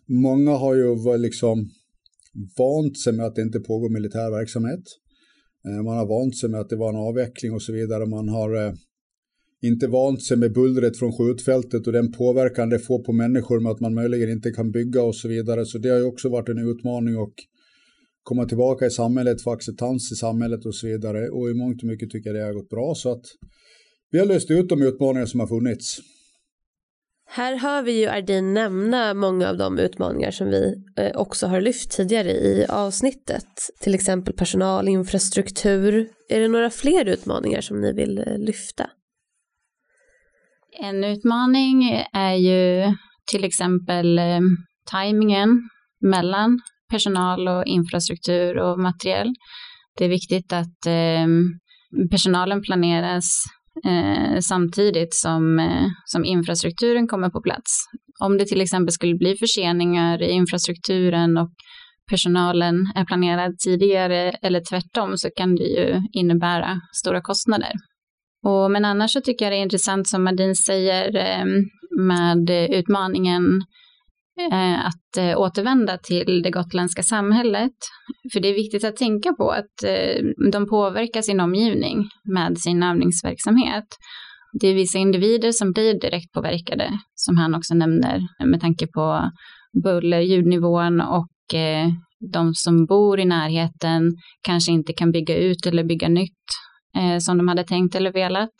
Många 0.08 0.52
har 0.52 0.76
ju 0.76 1.18
liksom 1.18 1.70
vant 2.58 3.00
sig 3.00 3.14
med 3.14 3.26
att 3.26 3.36
det 3.36 3.42
inte 3.42 3.60
pågår 3.60 3.90
militär 3.90 4.32
verksamhet. 4.32 4.84
Eh, 5.68 5.84
man 5.84 5.98
har 5.98 6.08
vant 6.08 6.38
sig 6.38 6.50
med 6.50 6.60
att 6.60 6.70
det 6.70 6.76
var 6.76 6.90
en 6.90 7.06
avveckling 7.10 7.54
och 7.54 7.62
så 7.62 7.74
vidare. 7.74 8.06
Man 8.06 8.30
har 8.30 8.66
eh, 8.66 8.74
inte 9.64 9.88
vant 9.88 10.24
sig 10.24 10.38
med 10.38 10.54
bullret 10.54 10.98
från 10.98 11.12
skjutfältet 11.12 11.88
och 11.88 11.94
den 11.94 12.12
påverkan 12.12 12.70
det 12.70 12.80
får 12.80 13.04
på 13.04 13.14
människor 13.14 13.60
med 13.60 13.72
att 13.72 13.80
man 13.80 13.94
möjligen 13.94 14.30
inte 14.30 14.52
kan 14.52 14.72
bygga 14.72 15.04
och 15.04 15.16
så 15.16 15.28
vidare. 15.28 15.66
Så 15.66 15.78
det 15.78 15.90
har 15.90 15.98
ju 15.98 16.06
också 16.06 16.30
varit 16.30 16.50
en 16.50 16.70
utmaning 16.70 17.18
och 17.18 17.34
komma 18.24 18.46
tillbaka 18.46 18.86
i 18.86 18.90
samhället, 18.90 19.42
få 19.42 19.52
acceptans 19.52 20.12
i 20.12 20.16
samhället 20.16 20.66
och 20.66 20.76
så 20.76 20.88
vidare. 20.88 21.30
Och 21.30 21.50
i 21.50 21.54
mångt 21.54 21.82
och 21.82 21.88
mycket 21.88 22.10
tycker 22.10 22.30
jag 22.30 22.40
det 22.40 22.46
har 22.46 22.54
gått 22.54 22.70
bra. 22.70 22.96
Så 22.96 23.12
att 23.12 23.26
vi 24.12 24.20
har 24.20 24.26
löst 24.26 24.52
ut 24.52 24.70
de 24.70 24.82
utmaningar 24.82 25.26
som 25.26 25.40
har 25.40 25.48
funnits. 25.48 26.00
Här 27.26 27.56
hör 27.56 27.82
vi 27.82 28.00
ju 28.00 28.08
Ardin 28.08 28.54
nämna 28.54 29.14
många 29.14 29.50
av 29.50 29.58
de 29.58 29.80
utmaningar 29.80 30.32
som 30.32 30.48
vi 30.48 30.84
eh, 30.98 31.12
också 31.16 31.48
har 31.48 31.62
lyft 31.62 31.92
tidigare 31.92 32.32
i 32.32 32.66
avsnittet. 32.70 33.48
Till 33.80 33.96
exempel 33.96 34.34
personal, 34.34 34.88
infrastruktur. 34.88 36.10
Är 36.30 36.40
det 36.40 36.48
några 36.48 36.70
fler 36.70 37.06
utmaningar 37.06 37.62
som 37.62 37.82
ni 37.82 37.94
vill 37.94 38.18
eh, 38.18 38.38
lyfta? 38.38 38.90
En 40.80 41.04
utmaning 41.04 41.84
är 42.14 42.34
ju 42.34 42.96
till 43.32 43.44
exempel 43.44 44.20
eh, 44.20 44.40
tajmingen 44.92 45.70
mellan 46.02 46.60
personal 46.90 47.48
och 47.48 47.66
infrastruktur 47.66 48.58
och 48.58 48.80
materiell. 48.80 49.34
Det 49.98 50.06
är 50.06 50.10
viktigt 50.10 50.54
att 50.54 50.86
eh, 50.86 51.28
personalen 52.12 52.62
planeras 52.62 53.44
eh, 53.86 54.40
samtidigt 54.40 55.14
som, 55.14 55.60
eh, 55.60 55.88
som 56.06 56.26
infrastrukturen 56.26 57.08
kommer 57.08 57.30
på 57.30 57.42
plats. 57.42 57.86
Om 58.20 58.38
det 58.38 58.46
till 58.46 58.62
exempel 58.62 58.92
skulle 58.92 59.16
bli 59.16 59.36
förseningar 59.36 60.22
i 60.22 60.32
infrastrukturen 60.32 61.38
och 61.38 61.50
personalen 62.10 62.76
är 62.96 63.06
planerad 63.06 63.60
tidigare 63.60 64.32
eller 64.32 64.62
tvärtom 64.70 65.18
så 65.18 65.30
kan 65.36 65.56
det 65.56 65.64
ju 65.64 66.02
innebära 66.14 66.80
stora 66.94 67.22
kostnader. 67.22 67.72
Och, 68.44 68.72
men 68.72 68.86
annars 68.86 69.12
så 69.12 69.22
tycker 69.22 69.46
jag 69.46 69.52
det 69.52 69.58
är 69.58 69.64
intressant 69.64 70.08
som 70.08 70.24
Madin 70.24 70.56
säger 70.56 71.16
ehm, 71.16 71.64
med 72.00 72.50
utmaningen 72.50 73.44
eh, 74.52 74.86
att 74.86 75.18
eh, 75.18 75.40
återvända 75.40 75.98
till 75.98 76.42
det 76.44 76.52
gotländska 76.52 77.04
samhället. 77.04 77.74
För 78.34 78.40
det 78.40 78.48
är 78.48 78.54
viktigt 78.54 78.84
att 78.84 78.96
tänka 78.96 79.34
på 79.34 79.50
att 79.50 79.84
eh, 79.86 80.50
de 80.52 80.68
påverkar 80.70 81.22
sin 81.22 81.40
omgivning 81.40 82.10
med 82.34 82.58
sin 82.58 82.84
övningsverksamhet. 82.84 83.86
Det 84.62 84.68
är 84.68 84.74
vissa 84.74 84.98
individer 84.98 85.52
som 85.52 85.72
blir 85.72 86.00
direkt 86.02 86.32
påverkade, 86.32 86.90
som 87.16 87.38
han 87.38 87.56
också 87.56 87.74
nämner, 87.74 88.22
med 88.46 88.62
tanke 88.62 88.88
på 88.88 89.32
buller, 89.84 90.20
ljudnivån 90.20 91.02
och 91.02 91.28
de 92.32 92.54
som 92.54 92.86
bor 92.86 93.20
i 93.20 93.26
närheten 93.26 94.12
kanske 94.42 94.72
inte 94.72 94.94
kan 94.94 95.12
bygga 95.12 95.38
ut 95.38 95.66
eller 95.66 95.84
bygga 95.84 96.10
nytt 96.10 96.44
eh, 96.98 97.18
som 97.18 97.38
de 97.38 97.48
hade 97.48 97.64
tänkt 97.64 97.96
eller 97.96 98.12
velat. 98.12 98.54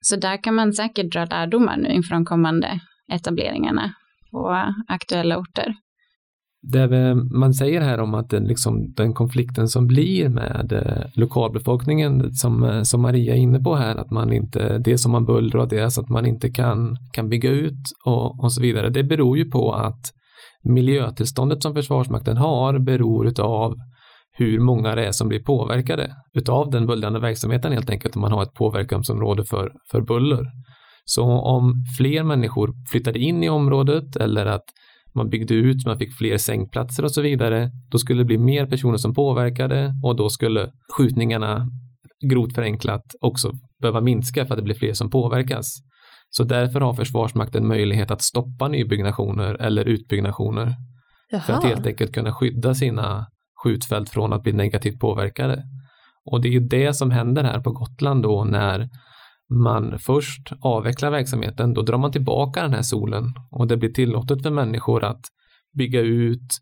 Så 0.00 0.16
där 0.16 0.42
kan 0.42 0.54
man 0.54 0.72
säkert 0.72 1.12
dra 1.12 1.24
lärdomar 1.24 1.76
nu 1.76 1.88
inför 1.88 2.14
de 2.14 2.24
kommande 2.24 2.80
etableringarna 3.12 3.92
på 4.32 4.72
aktuella 4.88 5.38
orter. 5.38 5.74
Det 6.62 7.14
man 7.14 7.54
säger 7.54 7.80
här 7.80 8.00
om 8.00 8.14
att 8.14 8.30
den, 8.30 8.44
liksom, 8.44 8.92
den 8.96 9.14
konflikten 9.14 9.68
som 9.68 9.86
blir 9.86 10.28
med 10.28 10.72
eh, 10.72 11.06
lokalbefolkningen 11.14 12.32
som, 12.32 12.64
eh, 12.64 12.82
som 12.82 13.02
Maria 13.02 13.34
är 13.34 13.38
inne 13.38 13.60
på 13.60 13.74
här, 13.74 13.96
att 13.96 14.10
man 14.10 14.32
inte, 14.32 14.78
det 14.78 14.98
som 14.98 15.12
man 15.12 15.24
bullrar 15.24 15.60
och 15.60 15.68
det 15.68 15.78
är 15.78 15.88
så 15.88 16.00
att 16.00 16.08
man 16.08 16.26
inte 16.26 16.50
kan, 16.50 16.96
kan 17.12 17.28
bygga 17.28 17.50
ut 17.50 17.82
och, 18.06 18.44
och 18.44 18.52
så 18.52 18.62
vidare, 18.62 18.90
det 18.90 19.04
beror 19.04 19.38
ju 19.38 19.44
på 19.50 19.72
att 19.72 20.12
miljötillståndet 20.64 21.62
som 21.62 21.74
Försvarsmakten 21.74 22.36
har 22.36 22.78
beror 22.78 23.40
av 23.40 23.74
hur 24.38 24.60
många 24.60 24.94
det 24.94 25.06
är 25.06 25.12
som 25.12 25.28
blir 25.28 25.42
påverkade 25.42 26.14
utav 26.34 26.70
den 26.70 26.86
bullrande 26.86 27.20
verksamheten 27.20 27.72
helt 27.72 27.90
enkelt 27.90 28.16
om 28.16 28.22
man 28.22 28.32
har 28.32 28.42
ett 28.42 28.54
påverkansområde 28.54 29.44
för, 29.44 29.72
för 29.90 30.00
buller. 30.00 30.44
Så 31.04 31.24
om 31.24 31.74
fler 31.98 32.22
människor 32.22 32.74
flyttade 32.90 33.18
in 33.18 33.42
i 33.42 33.48
området 33.48 34.16
eller 34.16 34.46
att 34.46 34.64
man 35.14 35.28
byggde 35.28 35.54
ut, 35.54 35.86
man 35.86 35.98
fick 35.98 36.16
fler 36.18 36.36
sängplatser 36.36 37.04
och 37.04 37.12
så 37.12 37.22
vidare, 37.22 37.70
då 37.90 37.98
skulle 37.98 38.20
det 38.20 38.24
bli 38.24 38.38
mer 38.38 38.66
personer 38.66 38.96
som 38.96 39.14
påverkade 39.14 39.92
och 40.04 40.16
då 40.16 40.28
skulle 40.28 40.70
skjutningarna 40.96 41.68
grovt 42.30 42.54
förenklat 42.54 43.04
också 43.20 43.52
behöva 43.80 44.00
minska 44.00 44.46
för 44.46 44.54
att 44.54 44.58
det 44.58 44.64
blir 44.64 44.74
fler 44.74 44.92
som 44.92 45.10
påverkas. 45.10 45.74
Så 46.30 46.44
därför 46.44 46.80
har 46.80 46.94
Försvarsmakten 46.94 47.68
möjlighet 47.68 48.10
att 48.10 48.22
stoppa 48.22 48.68
nybyggnationer 48.68 49.54
eller 49.54 49.84
utbyggnationer 49.84 50.74
Jaha. 51.30 51.40
för 51.40 51.52
att 51.52 51.64
helt 51.64 51.86
enkelt 51.86 52.14
kunna 52.14 52.32
skydda 52.32 52.74
sina 52.74 53.26
skjutfält 53.62 54.10
från 54.10 54.32
att 54.32 54.42
bli 54.42 54.52
negativt 54.52 55.00
påverkade. 55.00 55.64
Och 56.24 56.40
det 56.40 56.48
är 56.48 56.52
ju 56.52 56.60
det 56.60 56.94
som 56.94 57.10
händer 57.10 57.44
här 57.44 57.60
på 57.60 57.72
Gotland 57.72 58.22
då 58.22 58.44
när 58.44 58.88
man 59.50 59.98
först 59.98 60.52
avvecklar 60.60 61.10
verksamheten, 61.10 61.74
då 61.74 61.82
drar 61.82 61.98
man 61.98 62.12
tillbaka 62.12 62.62
den 62.62 62.72
här 62.72 62.82
solen 62.82 63.24
och 63.50 63.66
det 63.66 63.76
blir 63.76 63.92
tillåtet 63.92 64.42
för 64.42 64.50
människor 64.50 65.04
att 65.04 65.20
bygga 65.78 66.00
ut, 66.00 66.58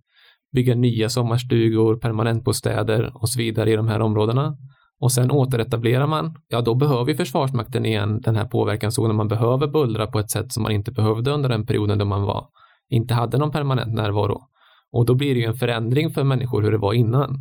bygga 0.53 0.75
nya 0.75 1.09
sommarstugor, 1.09 1.97
permanentbostäder 1.97 3.13
och 3.15 3.29
så 3.29 3.39
vidare 3.39 3.73
i 3.73 3.77
de 3.77 3.89
här 3.89 4.01
områdena. 4.01 4.57
Och 5.01 5.13
sen 5.13 5.31
återetablerar 5.31 6.07
man, 6.07 6.35
ja 6.49 6.61
då 6.61 6.75
behöver 6.75 7.15
Försvarsmakten 7.15 7.87
igen 7.87 8.21
den 8.21 8.37
här 8.37 8.45
påverkanszonen. 8.45 9.17
Man 9.17 9.29
behöver 9.29 9.67
bullra 9.67 10.07
på 10.07 10.19
ett 10.19 10.31
sätt 10.31 10.53
som 10.53 10.63
man 10.63 10.73
inte 10.73 10.93
behövde 10.93 11.31
under 11.31 11.49
den 11.49 11.67
perioden 11.67 11.99
då 11.99 12.05
man 12.05 12.23
var, 12.23 12.47
inte 12.89 13.15
hade 13.15 13.39
någon 13.39 13.51
permanent 13.51 13.95
närvaro. 13.95 14.43
Och 14.93 15.07
då 15.07 15.15
blir 15.15 15.35
det 15.35 15.41
ju 15.41 15.47
en 15.47 15.55
förändring 15.55 16.11
för 16.11 16.25
människor 16.25 16.63
hur 16.63 16.73
det 16.73 16.79
var 16.79 16.93
innan. 16.93 17.37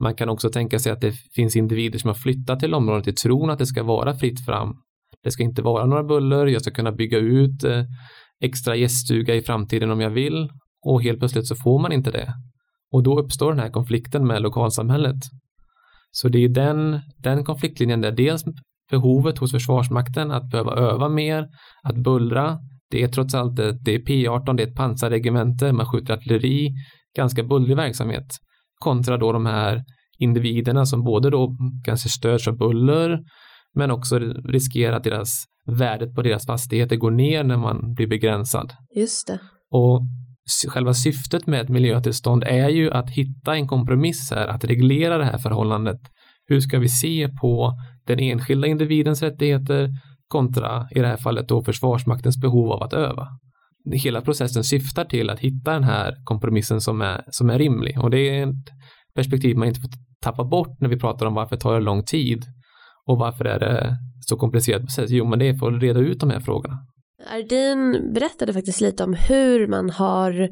Man 0.00 0.14
kan 0.14 0.28
också 0.28 0.50
tänka 0.50 0.78
sig 0.78 0.92
att 0.92 1.00
det 1.00 1.12
finns 1.34 1.56
individer 1.56 1.98
som 1.98 2.08
har 2.08 2.14
flyttat 2.14 2.60
till 2.60 2.74
området 2.74 3.08
i 3.08 3.12
tron 3.12 3.50
att 3.50 3.58
det 3.58 3.66
ska 3.66 3.82
vara 3.82 4.14
fritt 4.14 4.44
fram. 4.44 4.74
Det 5.22 5.30
ska 5.30 5.42
inte 5.42 5.62
vara 5.62 5.86
några 5.86 6.04
buller, 6.04 6.46
jag 6.46 6.62
ska 6.62 6.70
kunna 6.70 6.92
bygga 6.92 7.18
ut 7.18 7.64
eh, 7.64 7.84
extra 8.40 8.76
gäststuga 8.76 9.34
i 9.34 9.42
framtiden 9.42 9.90
om 9.90 10.00
jag 10.00 10.10
vill 10.10 10.48
och 10.86 11.02
helt 11.02 11.18
plötsligt 11.18 11.46
så 11.46 11.54
får 11.56 11.78
man 11.78 11.92
inte 11.92 12.10
det. 12.10 12.34
Och 12.92 13.02
då 13.02 13.20
uppstår 13.20 13.52
den 13.52 13.60
här 13.60 13.70
konflikten 13.70 14.26
med 14.26 14.42
lokalsamhället. 14.42 15.16
Så 16.10 16.28
det 16.28 16.38
är 16.38 16.48
den, 16.48 17.00
den 17.18 17.44
konfliktlinjen 17.44 18.00
där 18.00 18.12
dels 18.12 18.44
behovet 18.90 19.38
hos 19.38 19.52
Försvarsmakten 19.52 20.30
att 20.30 20.50
behöva 20.50 20.72
öva 20.72 21.08
mer, 21.08 21.48
att 21.82 21.96
bullra, 21.96 22.58
det 22.90 23.02
är 23.02 23.08
trots 23.08 23.34
allt 23.34 23.56
det 23.56 23.94
är 23.94 23.98
P18, 23.98 24.56
det 24.56 24.62
är 24.62 24.66
ett 24.66 24.76
pansarregemente, 24.76 25.72
man 25.72 25.86
skjuter 25.86 26.14
artilleri, 26.14 26.74
ganska 27.16 27.42
bullrig 27.42 27.76
verksamhet 27.76 28.26
kontra 28.78 29.16
då 29.16 29.32
de 29.32 29.46
här 29.46 29.84
individerna 30.18 30.86
som 30.86 31.04
både 31.04 31.30
då 31.30 31.56
kanske 31.84 32.08
störs 32.08 32.48
av 32.48 32.56
buller 32.56 33.18
men 33.74 33.90
också 33.90 34.18
riskerar 34.44 34.96
att 34.96 35.04
deras 35.04 35.44
värdet 35.66 36.14
på 36.14 36.22
deras 36.22 36.46
fastigheter 36.46 36.96
går 36.96 37.10
ner 37.10 37.44
när 37.44 37.56
man 37.56 37.94
blir 37.94 38.06
begränsad. 38.06 38.72
Just 38.96 39.26
det. 39.26 39.38
Och 39.70 40.02
själva 40.68 40.94
syftet 40.94 41.46
med 41.46 41.60
ett 41.60 41.68
miljötillstånd 41.68 42.44
är 42.46 42.68
ju 42.68 42.90
att 42.90 43.10
hitta 43.10 43.54
en 43.54 43.68
kompromiss 43.68 44.30
här, 44.30 44.46
att 44.46 44.64
reglera 44.64 45.18
det 45.18 45.24
här 45.24 45.38
förhållandet. 45.38 46.00
Hur 46.46 46.60
ska 46.60 46.78
vi 46.78 46.88
se 46.88 47.28
på 47.40 47.72
den 48.06 48.18
enskilda 48.18 48.66
individens 48.66 49.22
rättigheter 49.22 49.90
kontra 50.28 50.88
i 50.90 51.00
det 51.00 51.06
här 51.06 51.16
fallet 51.16 51.48
då 51.48 51.62
Försvarsmaktens 51.62 52.40
behov 52.40 52.72
av 52.72 52.82
att 52.82 52.92
öva. 52.92 53.28
Hela 53.92 54.20
processen 54.20 54.64
syftar 54.64 55.04
till 55.04 55.30
att 55.30 55.40
hitta 55.40 55.72
den 55.72 55.84
här 55.84 56.14
kompromissen 56.24 56.80
som 56.80 57.02
är, 57.02 57.24
som 57.30 57.50
är 57.50 57.58
rimlig 57.58 58.00
och 58.02 58.10
det 58.10 58.18
är 58.18 58.46
ett 58.46 58.70
perspektiv 59.14 59.56
man 59.56 59.68
inte 59.68 59.80
får 59.80 59.90
tappa 60.20 60.44
bort 60.44 60.80
när 60.80 60.88
vi 60.88 60.98
pratar 60.98 61.26
om 61.26 61.34
varför 61.34 61.56
det 61.56 61.62
tar 61.62 61.80
lång 61.80 62.04
tid 62.04 62.44
och 63.06 63.18
varför 63.18 63.44
är 63.44 63.58
det 63.60 63.96
så 64.20 64.36
komplicerat 64.36 64.82
process. 64.82 65.10
Jo, 65.10 65.24
men 65.28 65.38
det 65.38 65.48
är 65.48 65.54
för 65.54 65.72
att 65.72 65.82
reda 65.82 66.00
ut 66.00 66.20
de 66.20 66.30
här 66.30 66.40
frågorna. 66.40 66.78
Ardin 67.32 68.12
berättade 68.14 68.52
faktiskt 68.52 68.80
lite 68.80 69.04
om 69.04 69.14
hur 69.28 69.66
man 69.66 69.90
har 69.90 70.48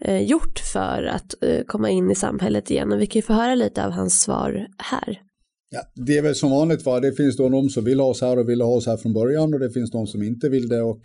eh, 0.00 0.22
gjort 0.22 0.58
för 0.72 1.02
att 1.02 1.42
eh, 1.42 1.64
komma 1.66 1.90
in 1.90 2.10
i 2.10 2.14
samhället 2.14 2.70
igen 2.70 2.92
och 2.92 3.00
vi 3.00 3.06
kan 3.06 3.20
ju 3.20 3.26
få 3.26 3.32
höra 3.32 3.54
lite 3.54 3.86
av 3.86 3.92
hans 3.92 4.22
svar 4.22 4.66
här. 4.78 5.20
Ja, 5.70 5.80
det 5.94 6.18
är 6.18 6.22
väl 6.22 6.34
som 6.34 6.50
vanligt, 6.50 6.86
va? 6.86 7.00
det 7.00 7.12
finns 7.12 7.36
då 7.36 7.48
de 7.48 7.68
som 7.68 7.84
vill 7.84 8.00
ha 8.00 8.06
oss 8.06 8.20
här 8.20 8.38
och 8.38 8.48
vill 8.48 8.60
ha 8.60 8.68
oss 8.68 8.86
här 8.86 8.96
från 8.96 9.12
början 9.12 9.54
och 9.54 9.60
det 9.60 9.70
finns 9.70 9.90
de 9.90 10.06
som 10.06 10.22
inte 10.22 10.48
vill 10.48 10.68
det 10.68 10.82
och 10.82 11.00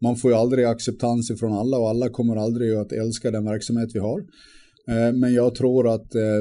man 0.00 0.16
får 0.16 0.30
ju 0.30 0.36
aldrig 0.36 0.64
acceptans 0.64 1.30
ifrån 1.30 1.52
alla 1.52 1.78
och 1.78 1.88
alla 1.88 2.08
kommer 2.08 2.36
aldrig 2.36 2.74
att 2.74 2.92
älska 2.92 3.30
den 3.30 3.44
verksamhet 3.44 3.90
vi 3.94 3.98
har. 3.98 4.20
Eh, 4.88 5.12
men 5.12 5.34
jag 5.34 5.54
tror 5.54 5.94
att 5.94 6.14
eh, 6.14 6.40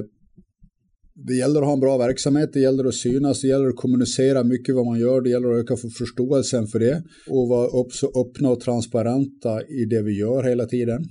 det 1.27 1.33
gäller 1.33 1.59
att 1.59 1.65
ha 1.65 1.73
en 1.73 1.79
bra 1.79 1.97
verksamhet, 1.97 2.49
det 2.53 2.59
gäller 2.59 2.85
att 2.85 2.95
synas, 2.95 3.41
det 3.41 3.47
gäller 3.47 3.67
att 3.67 3.75
kommunicera 3.75 4.43
mycket 4.43 4.75
vad 4.75 4.85
man 4.85 4.99
gör, 4.99 5.21
det 5.21 5.29
gäller 5.29 5.51
att 5.51 5.63
öka 5.63 5.75
förståelsen 5.97 6.67
för 6.67 6.79
det 6.79 7.03
och 7.29 7.47
vara 7.47 7.85
så 7.89 8.07
öppna 8.07 8.49
och 8.49 8.59
transparenta 8.59 9.61
i 9.61 9.85
det 9.85 10.01
vi 10.01 10.19
gör 10.19 10.43
hela 10.43 10.65
tiden. 10.65 11.05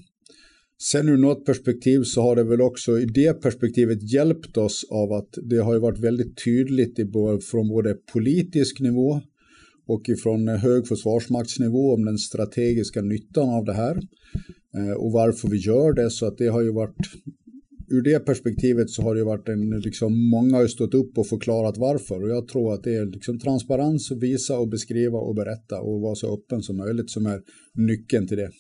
Sen 0.83 1.09
ur 1.09 1.17
något 1.17 1.45
perspektiv 1.45 2.03
så 2.03 2.23
har 2.23 2.37
det 2.37 2.45
väl 2.45 2.61
också 2.61 2.99
i 3.01 3.05
det 3.05 3.33
perspektivet 3.33 4.13
hjälpt 4.13 4.57
oss 4.57 4.87
av 4.91 5.13
att 5.13 5.39
det 5.43 5.57
har 5.57 5.75
ju 5.75 5.81
varit 5.81 5.99
väldigt 5.99 6.45
tydligt 6.45 6.99
i 6.99 7.05
både, 7.05 7.41
från 7.41 7.69
både 7.69 7.95
politisk 8.13 8.81
nivå 8.81 9.21
och 9.87 10.09
ifrån 10.09 10.49
hög 10.49 10.87
försvarsmaktsnivå 10.87 11.95
om 11.95 12.05
den 12.05 12.19
strategiska 12.19 13.03
nyttan 13.03 13.51
av 13.51 13.65
det 13.65 13.73
här 13.73 14.01
eh, 14.77 14.93
och 14.93 15.13
varför 15.13 15.49
vi 15.49 15.57
gör 15.57 15.93
det 15.93 16.11
så 16.11 16.27
att 16.27 16.39
det 16.39 16.47
har 16.47 16.63
ju 16.63 16.73
varit 16.73 16.97
ur 17.91 18.03
det 18.03 18.19
perspektivet 18.19 18.91
så 18.91 19.03
har 19.03 19.15
det 19.15 19.25
varit 19.25 19.49
en, 19.49 19.71
liksom, 19.71 20.29
många 20.31 20.57
har 20.57 20.67
stått 20.67 20.95
upp 20.95 21.19
och 21.19 21.27
förklarat 21.27 21.79
varför 21.79 22.23
och 22.23 22.31
jag 22.31 22.49
tror 22.49 22.75
att 22.75 22.85
det 22.85 22.95
är 22.95 23.07
liksom 23.07 23.39
transparens, 23.39 24.13
visa 24.13 24.59
och 24.59 24.69
beskriva 24.69 25.19
och 25.19 25.35
berätta 25.35 25.81
och 25.81 26.01
vara 26.01 26.15
så 26.15 26.35
öppen 26.35 26.63
som 26.63 26.77
möjligt 26.77 27.11
som 27.11 27.27
är 27.27 27.41
nyckeln 27.75 28.29
till 28.29 28.37
det. 28.37 28.51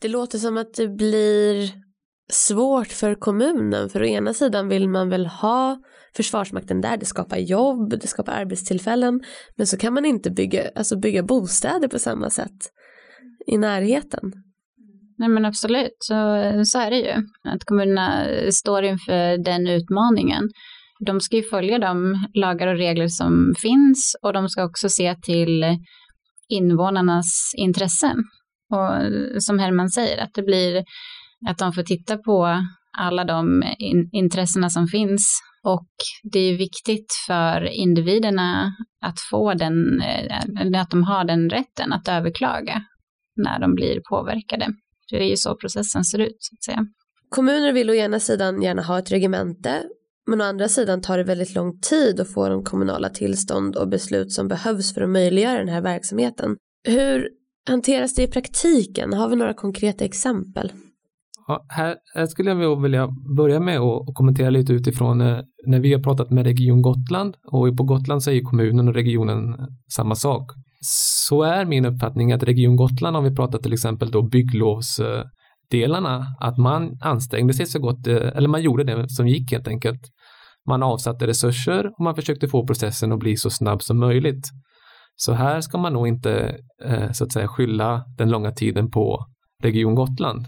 Det 0.00 0.08
låter 0.08 0.38
som 0.38 0.56
att 0.56 0.74
det 0.74 0.88
blir 0.88 1.70
svårt 2.30 2.88
för 2.88 3.14
kommunen. 3.14 3.88
För 3.88 4.02
å 4.02 4.06
ena 4.06 4.34
sidan 4.34 4.68
vill 4.68 4.88
man 4.88 5.08
väl 5.08 5.26
ha 5.26 5.78
Försvarsmakten 6.16 6.80
där, 6.80 6.96
det 6.96 7.06
skapar 7.06 7.36
jobb, 7.36 7.90
det 8.00 8.06
skapar 8.06 8.32
arbetstillfällen. 8.32 9.20
Men 9.56 9.66
så 9.66 9.76
kan 9.76 9.94
man 9.94 10.04
inte 10.04 10.30
bygga, 10.30 10.70
alltså 10.74 10.98
bygga 10.98 11.22
bostäder 11.22 11.88
på 11.88 11.98
samma 11.98 12.30
sätt 12.30 12.72
i 13.46 13.58
närheten. 13.58 14.32
Nej 15.18 15.28
men 15.28 15.44
absolut, 15.44 15.96
så, 15.98 16.14
så 16.64 16.78
är 16.78 16.90
det 16.90 16.96
ju. 16.96 17.14
Att 17.44 17.64
kommunerna 17.64 18.26
står 18.50 18.84
inför 18.84 19.44
den 19.44 19.66
utmaningen. 19.66 20.48
De 21.06 21.20
ska 21.20 21.36
ju 21.36 21.42
följa 21.42 21.78
de 21.78 22.26
lagar 22.34 22.66
och 22.66 22.78
regler 22.78 23.08
som 23.08 23.54
finns 23.58 24.16
och 24.22 24.32
de 24.32 24.48
ska 24.48 24.64
också 24.64 24.88
se 24.88 25.14
till 25.14 25.64
invånarnas 26.48 27.52
intressen. 27.56 28.16
Och 28.70 28.96
eh, 28.96 29.38
som 29.38 29.58
Herman 29.58 29.90
säger, 29.90 30.18
att 30.22 30.34
det 30.34 30.42
blir 30.42 30.84
att 31.48 31.58
de 31.58 31.72
får 31.72 31.82
titta 31.82 32.16
på 32.16 32.64
alla 32.98 33.24
de 33.24 33.64
in, 33.78 34.08
intressena 34.12 34.70
som 34.70 34.86
finns 34.86 35.40
Och 35.62 35.88
det 36.22 36.38
är 36.38 36.56
viktigt 36.56 37.12
för 37.26 37.64
individerna 37.64 38.72
att 39.04 39.20
få 39.30 39.54
den, 39.54 40.00
eh, 40.00 40.80
att 40.80 40.90
de 40.90 41.02
har 41.02 41.24
den 41.24 41.50
rätten 41.50 41.92
att 41.92 42.08
överklaga 42.08 42.82
när 43.36 43.60
de 43.60 43.74
blir 43.74 44.00
påverkade. 44.10 44.66
Det 45.10 45.16
är 45.16 45.28
ju 45.28 45.36
så 45.36 45.56
processen 45.56 46.04
ser 46.04 46.18
ut, 46.18 46.36
så 46.38 46.54
att 46.54 46.64
säga. 46.64 46.86
Kommuner 47.28 47.72
vill 47.72 47.90
å 47.90 47.94
ena 47.94 48.20
sidan 48.20 48.62
gärna 48.62 48.82
ha 48.82 48.98
ett 48.98 49.12
regemente, 49.12 49.82
men 50.26 50.40
å 50.40 50.44
andra 50.44 50.68
sidan 50.68 51.00
tar 51.00 51.18
det 51.18 51.24
väldigt 51.24 51.54
lång 51.54 51.80
tid 51.80 52.20
att 52.20 52.32
få 52.32 52.48
de 52.48 52.64
kommunala 52.64 53.08
tillstånd 53.08 53.76
och 53.76 53.88
beslut 53.88 54.32
som 54.32 54.48
behövs 54.48 54.94
för 54.94 55.02
att 55.02 55.08
möjliggöra 55.08 55.58
den 55.58 55.68
här 55.68 55.82
verksamheten. 55.82 56.56
Hur 56.84 57.28
hanteras 57.68 58.14
det 58.14 58.22
i 58.22 58.26
praktiken? 58.26 59.12
Har 59.12 59.28
vi 59.28 59.36
några 59.36 59.54
konkreta 59.54 60.04
exempel? 60.04 60.72
Ja, 61.46 61.66
här, 61.68 61.96
här, 62.14 62.26
skulle 62.26 62.50
jag 62.50 62.82
vilja 62.82 63.08
börja 63.36 63.60
med 63.60 63.78
att 63.78 64.14
kommentera 64.14 64.50
lite 64.50 64.72
utifrån 64.72 65.18
när, 65.18 65.44
när 65.66 65.80
vi 65.80 65.92
har 65.92 66.02
pratat 66.02 66.30
med 66.30 66.44
Region 66.44 66.82
Gotland 66.82 67.36
och 67.52 67.76
på 67.76 67.84
Gotland 67.84 68.22
säger 68.22 68.42
kommunen 68.42 68.88
och 68.88 68.94
regionen 68.94 69.48
eh, 69.48 69.54
samma 69.94 70.14
sak. 70.14 70.50
Så 70.80 71.42
är 71.42 71.64
min 71.64 71.84
uppfattning 71.84 72.32
att 72.32 72.42
Region 72.42 72.76
Gotland, 72.76 73.16
om 73.16 73.24
vi 73.24 73.34
pratar 73.34 73.58
till 73.58 73.72
exempel 73.72 74.10
då 74.10 74.22
bygglovsdelarna, 74.22 76.26
att 76.40 76.58
man 76.58 76.98
ansträngde 77.00 77.54
sig 77.54 77.66
så 77.66 77.78
gott, 77.78 78.06
eh, 78.06 78.16
eller 78.16 78.48
man 78.48 78.62
gjorde 78.62 78.84
det 78.84 79.08
som 79.08 79.28
gick 79.28 79.52
helt 79.52 79.68
enkelt. 79.68 80.00
Man 80.68 80.82
avsatte 80.82 81.26
resurser 81.26 81.86
och 81.86 82.04
man 82.04 82.14
försökte 82.14 82.48
få 82.48 82.66
processen 82.66 83.12
att 83.12 83.18
bli 83.18 83.36
så 83.36 83.50
snabb 83.50 83.82
som 83.82 83.98
möjligt. 83.98 84.50
Så 85.20 85.32
här 85.32 85.60
ska 85.60 85.78
man 85.78 85.92
nog 85.92 86.08
inte 86.08 86.60
eh, 86.84 87.12
så 87.12 87.24
att 87.24 87.32
säga 87.32 87.48
skylla 87.48 88.04
den 88.18 88.30
långa 88.30 88.52
tiden 88.52 88.90
på 88.90 89.26
Region 89.62 89.94
Gotland. 89.94 90.46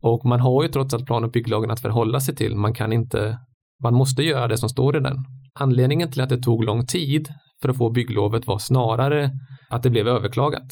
Och 0.00 0.24
man 0.24 0.40
har 0.40 0.62
ju 0.62 0.68
trots 0.68 0.94
allt 0.94 1.06
plan 1.06 1.24
och 1.24 1.30
bygglagen 1.30 1.70
att 1.70 1.80
förhålla 1.80 2.20
sig 2.20 2.36
till. 2.36 2.56
Man 2.56 2.74
kan 2.74 2.92
inte, 2.92 3.38
man 3.82 3.94
måste 3.94 4.22
göra 4.22 4.48
det 4.48 4.58
som 4.58 4.68
står 4.68 4.96
i 4.96 5.00
den. 5.00 5.16
Anledningen 5.54 6.12
till 6.12 6.20
att 6.20 6.28
det 6.28 6.42
tog 6.42 6.64
lång 6.64 6.86
tid 6.86 7.28
för 7.62 7.68
att 7.68 7.76
få 7.76 7.90
bygglovet 7.90 8.46
var 8.46 8.58
snarare 8.58 9.30
att 9.70 9.82
det 9.82 9.90
blev 9.90 10.08
överklagat 10.08 10.68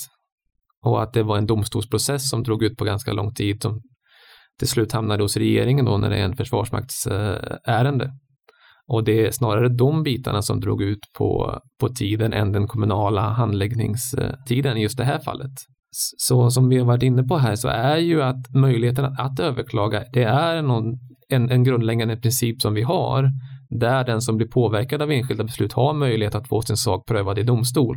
och 0.85 1.03
att 1.03 1.13
det 1.13 1.23
var 1.23 1.39
en 1.39 1.47
domstolsprocess 1.47 2.31
som 2.31 2.43
drog 2.43 2.63
ut 2.63 2.77
på 2.77 2.85
ganska 2.85 3.13
lång 3.13 3.35
tid 3.35 3.63
som 3.63 3.81
till 4.59 4.69
slut 4.69 4.93
hamnade 4.93 5.25
hos 5.25 5.37
regeringen 5.37 5.85
då 5.85 5.99
när 5.99 6.11
det 6.11 6.17
är 6.17 6.25
en 6.25 6.37
försvarsmaktsärende. 6.37 8.13
Och 8.89 9.05
det 9.05 9.27
är 9.27 9.31
snarare 9.31 9.69
de 9.69 10.03
bitarna 10.03 10.43
som 10.43 10.61
drog 10.61 10.83
ut 10.83 10.99
på, 11.19 11.61
på 11.81 11.89
tiden 11.89 12.33
än 12.33 12.53
den 12.53 12.67
kommunala 12.67 13.21
handläggningstiden 13.21 14.77
i 14.77 14.83
just 14.83 14.99
det 14.99 15.05
här 15.05 15.19
fallet. 15.19 15.53
Så 16.19 16.51
som 16.51 16.69
vi 16.69 16.79
har 16.79 16.87
varit 16.87 17.03
inne 17.03 17.23
på 17.23 17.37
här 17.37 17.57
så 17.57 17.69
är 17.69 17.97
ju 17.97 18.23
att 18.23 18.55
möjligheten 18.55 19.05
att, 19.05 19.21
att 19.21 19.41
överklaga, 19.41 20.05
det 20.13 20.23
är 20.23 20.63
någon, 20.63 20.85
en, 21.29 21.51
en 21.51 21.65
grundläggande 21.65 22.17
princip 22.17 22.63
som 22.63 22.75
vi 22.75 22.83
har 22.83 23.31
där 23.71 24.05
den 24.05 24.23
som 24.23 24.37
blir 24.37 24.47
påverkad 24.47 25.03
av 25.03 25.11
enskilda 25.11 25.45
beslut 25.45 25.73
har 25.73 25.95
möjlighet 25.95 26.35
att 26.35 26.49
få 26.49 26.63
sin 26.63 26.77
sak 26.77 27.07
prövad 27.07 27.39
i 27.39 27.43
domstol. 27.43 27.97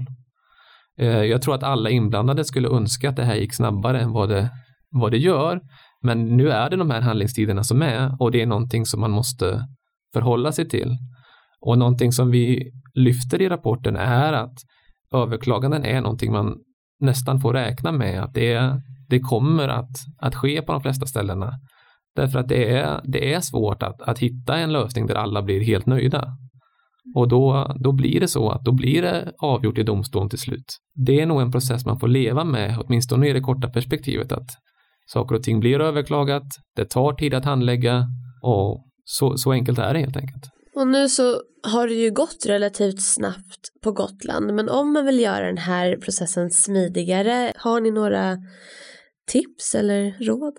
Eh, 1.00 1.24
jag 1.24 1.42
tror 1.42 1.56
att 1.56 1.64
alla 1.64 1.90
inblandade 1.90 2.46
skulle 2.46 2.70
önska 2.70 3.10
att 3.10 3.16
det 3.16 3.24
här 3.24 3.36
gick 3.36 3.56
snabbare 3.56 4.02
än 4.02 4.12
vad 4.12 4.30
det, 4.30 4.50
vad 4.90 5.12
det 5.12 5.18
gör. 5.18 5.62
Men 6.02 6.38
nu 6.38 6.50
är 6.50 6.70
det 6.70 6.76
de 6.76 6.90
här 6.90 7.02
handlingstiderna 7.02 7.64
som 7.64 7.82
är 7.82 8.22
och 8.22 8.32
det 8.32 8.42
är 8.42 8.46
någonting 8.46 8.86
som 8.86 9.00
man 9.00 9.12
måste 9.12 9.66
förhålla 10.14 10.52
sig 10.52 10.70
till. 10.70 10.98
Och 11.62 11.78
någonting 11.78 12.12
som 12.12 12.32
vi 12.32 12.72
lyfter 12.94 13.42
i 13.42 13.50
rapporten 13.50 13.96
är 13.96 14.34
att 14.34 14.56
överklaganden 15.14 15.86
är 15.86 16.02
någonting 16.02 16.32
man 16.32 16.56
nästan 17.00 17.40
får 17.40 17.54
räkna 17.54 17.92
med 17.92 18.24
att 18.24 18.34
det, 18.34 18.82
det 19.10 19.20
kommer 19.20 19.68
att, 19.68 19.98
att 20.18 20.36
ske 20.36 20.62
på 20.62 20.72
de 20.72 20.82
flesta 20.82 21.06
ställena. 21.06 21.54
Därför 22.16 22.40
att 22.40 22.48
det 22.48 22.74
är, 22.78 23.02
det 23.04 23.34
är 23.34 23.40
svårt 23.40 23.84
att, 23.84 24.02
att 24.02 24.20
hitta 24.20 24.58
en 24.58 24.74
lösning 24.74 25.08
där 25.08 25.16
alla 25.16 25.42
blir 25.42 25.64
helt 25.64 25.86
nöjda. 25.86 26.38
Och 27.16 27.28
då, 27.28 27.76
då 27.80 27.92
blir 27.92 28.20
det 28.20 28.28
så 28.28 28.50
att 28.50 28.64
då 28.64 28.72
blir 28.72 29.02
det 29.02 29.32
avgjort 29.40 29.78
i 29.78 29.84
domstolen 29.84 30.30
till 30.30 30.40
slut. 30.40 30.78
Det 30.96 31.22
är 31.22 31.26
nog 31.26 31.42
en 31.42 31.52
process 31.52 31.86
man 31.86 32.00
får 32.00 32.08
leva 32.08 32.44
med, 32.44 32.78
åtminstone 32.80 33.30
i 33.30 33.34
det 33.34 33.42
korta 33.42 33.70
perspektivet, 33.70 34.32
att 34.32 34.50
saker 35.06 35.36
och 35.36 35.44
ting 35.44 35.60
blir 35.60 35.82
överklagat, 35.82 36.44
det 36.76 36.86
tar 36.86 37.14
tid 37.14 37.34
att 37.34 37.46
handlägga 37.46 38.06
och 38.42 38.89
så, 39.12 39.38
så 39.38 39.52
enkelt 39.52 39.80
är 39.80 39.94
det 39.94 40.00
helt 40.00 40.18
enkelt. 40.18 40.44
Och 40.76 40.88
nu 40.88 41.10
så 41.10 41.42
har 41.64 41.88
det 41.88 41.94
ju 41.94 42.12
gått 42.12 42.46
relativt 42.46 43.02
snabbt 43.02 43.82
på 43.84 43.92
Gotland, 43.92 44.54
men 44.54 44.70
om 44.70 44.94
man 44.94 45.06
vill 45.06 45.20
göra 45.20 45.46
den 45.46 45.58
här 45.58 45.98
processen 45.98 46.52
smidigare, 46.52 47.54
har 47.56 47.82
ni 47.82 47.92
några 47.92 48.38
tips 49.32 49.76
eller 49.76 50.26
råd? 50.26 50.54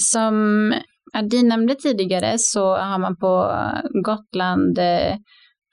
Som 0.00 0.74
Adin 1.12 1.48
nämnde 1.48 1.74
tidigare 1.74 2.38
så 2.38 2.76
har 2.76 2.98
man 2.98 3.16
på 3.16 3.52
Gotland 4.04 4.78
eh, 4.78 5.16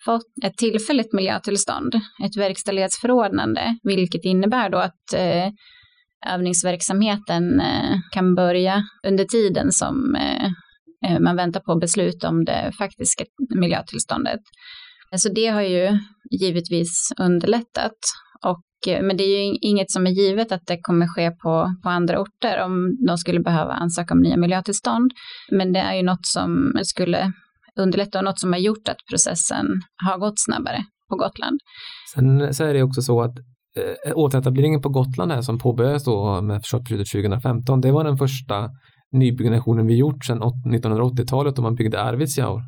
fått 0.06 0.44
ett 0.44 0.58
tillfälligt 0.58 1.14
miljötillstånd, 1.14 1.96
ett 1.96 2.38
verkställighetsförordnande, 2.38 3.78
vilket 3.84 4.26
innebär 4.26 4.70
då 4.70 4.78
att 4.78 5.14
eh, 5.16 5.48
övningsverksamheten 6.34 7.60
eh, 7.60 7.96
kan 8.12 8.36
börja 8.36 8.84
under 9.08 9.24
tiden 9.24 9.72
som 9.72 10.18
Eh, 11.06 11.20
man 11.20 11.36
väntar 11.36 11.60
på 11.60 11.76
beslut 11.76 12.24
om 12.24 12.46
det 12.46 12.72
faktiska 12.78 13.24
miljötillståndet. 13.56 14.40
Så 15.16 15.30
det 15.30 15.48
har 15.48 15.62
ju 15.62 16.00
givetvis 16.32 17.12
underlättat 17.20 17.98
och, 18.44 18.94
eh, 18.94 19.02
men 19.02 19.18
det 19.18 19.24
är 19.24 19.46
ju 19.46 19.58
inget 19.62 19.92
som 19.92 20.08
är 20.08 20.12
givet 20.12 20.52
att 20.52 20.68
det 20.68 20.78
kommer 20.82 21.08
ske 21.08 21.32
på, 21.32 21.76
på 21.84 21.90
andra 21.90 22.20
orter 22.20 22.64
om 22.66 22.98
de 23.08 23.18
skulle 23.18 23.40
behöva 23.40 23.74
ansöka 23.74 24.14
om 24.14 24.20
nya 24.20 24.38
miljötillstånd. 24.38 25.12
Men 25.52 25.74
det 25.74 25.80
är 25.80 25.96
ju 25.96 26.04
något 26.04 26.26
som 26.26 26.74
skulle 26.84 27.32
underlätta 27.80 28.18
och 28.18 28.26
något 28.26 28.40
som 28.40 28.54
har 28.54 28.60
gjort 28.60 28.88
att 28.90 28.98
processen 29.10 29.66
har 30.06 30.18
gått 30.18 30.40
snabbare 30.40 30.86
på 31.10 31.16
Gotland. 31.16 31.60
Sen 32.16 32.54
så 32.54 32.64
är 32.64 32.74
det 32.74 32.84
också 32.84 33.02
så 33.02 33.22
att 33.22 33.38
äh, 34.08 34.18
återetableringen 34.18 34.82
på 34.82 34.90
Gotland 34.90 35.32
här 35.32 35.42
som 35.42 35.60
påbörjades 35.60 36.04
då 36.04 36.42
med 36.42 36.62
försvarsbeslutet 36.62 37.08
2015, 37.12 37.82
det 37.82 37.92
var 37.92 38.04
den 38.04 38.18
första 38.18 38.70
nybyggnationen 39.12 39.88
vi 39.88 39.96
gjort 39.96 40.26
sedan 40.26 40.42
1980-talet 40.42 41.56
då 41.56 41.62
man 41.62 41.76
byggde 41.76 42.02
Arvidsjaur. 42.02 42.62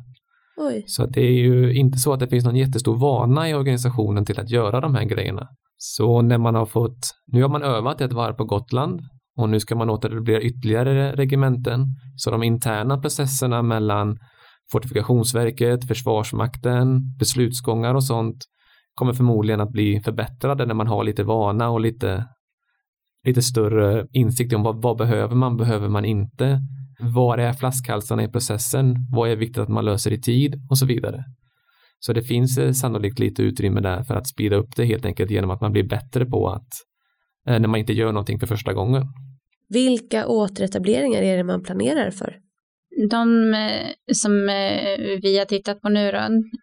Oj. 0.56 0.84
Så 0.86 1.06
det 1.06 1.20
är 1.20 1.38
ju 1.38 1.74
inte 1.74 1.98
så 1.98 2.12
att 2.12 2.20
det 2.20 2.28
finns 2.28 2.44
någon 2.44 2.56
jättestor 2.56 2.96
vana 2.96 3.48
i 3.48 3.54
organisationen 3.54 4.24
till 4.24 4.40
att 4.40 4.50
göra 4.50 4.80
de 4.80 4.94
här 4.94 5.04
grejerna. 5.04 5.48
Så 5.76 6.22
när 6.22 6.38
man 6.38 6.54
har 6.54 6.66
fått, 6.66 7.10
nu 7.26 7.42
har 7.42 7.48
man 7.48 7.62
övat 7.62 8.00
ett 8.00 8.12
varv 8.12 8.32
på 8.32 8.44
Gotland 8.44 9.00
och 9.36 9.48
nu 9.48 9.60
ska 9.60 9.74
man 9.76 9.90
återetablera 9.90 10.42
ytterligare 10.42 11.12
regementen. 11.12 11.86
Så 12.16 12.30
de 12.30 12.42
interna 12.42 12.98
processerna 12.98 13.62
mellan 13.62 14.18
Fortifikationsverket, 14.72 15.88
Försvarsmakten, 15.88 17.16
beslutsgångar 17.18 17.94
och 17.94 18.04
sånt 18.04 18.36
kommer 18.94 19.12
förmodligen 19.12 19.60
att 19.60 19.70
bli 19.70 20.00
förbättrade 20.00 20.66
när 20.66 20.74
man 20.74 20.86
har 20.86 21.04
lite 21.04 21.24
vana 21.24 21.68
och 21.68 21.80
lite, 21.80 22.24
lite 23.24 23.42
större 23.42 24.06
insikt 24.12 24.52
om 24.52 24.62
vad, 24.62 24.82
vad 24.82 24.96
behöver 24.96 25.34
man, 25.34 25.56
behöver 25.56 25.88
man 25.88 26.04
inte, 26.04 26.60
var 27.00 27.38
är 27.38 27.52
flaskhalsarna 27.52 28.24
i 28.24 28.28
processen, 28.28 28.94
vad 29.12 29.30
är 29.30 29.36
viktigt 29.36 29.58
att 29.58 29.68
man 29.68 29.84
löser 29.84 30.12
i 30.12 30.20
tid 30.20 30.54
och 30.70 30.78
så 30.78 30.86
vidare. 30.86 31.24
Så 31.98 32.12
det 32.12 32.22
finns 32.22 32.58
eh, 32.58 32.72
sannolikt 32.72 33.18
lite 33.18 33.42
utrymme 33.42 33.80
där 33.80 34.02
för 34.02 34.14
att 34.14 34.26
speeda 34.26 34.56
upp 34.56 34.76
det 34.76 34.84
helt 34.84 35.04
enkelt 35.04 35.30
genom 35.30 35.50
att 35.50 35.60
man 35.60 35.72
blir 35.72 35.88
bättre 35.88 36.26
på 36.26 36.48
att 36.48 36.68
eh, 37.48 37.60
när 37.60 37.68
man 37.68 37.80
inte 37.80 37.92
gör 37.92 38.12
någonting 38.12 38.38
för 38.38 38.46
första 38.46 38.72
gången. 38.72 39.02
Vilka 39.68 40.26
återetableringar 40.26 41.22
är 41.22 41.36
det 41.36 41.44
man 41.44 41.62
planerar 41.62 42.10
för? 42.10 42.36
De 43.10 43.54
eh, 43.54 44.14
som 44.14 44.32
vi 45.22 45.38
har 45.38 45.44
tittat 45.44 45.80
på 45.80 45.88
nu 45.88 46.12
då, 46.12 46.18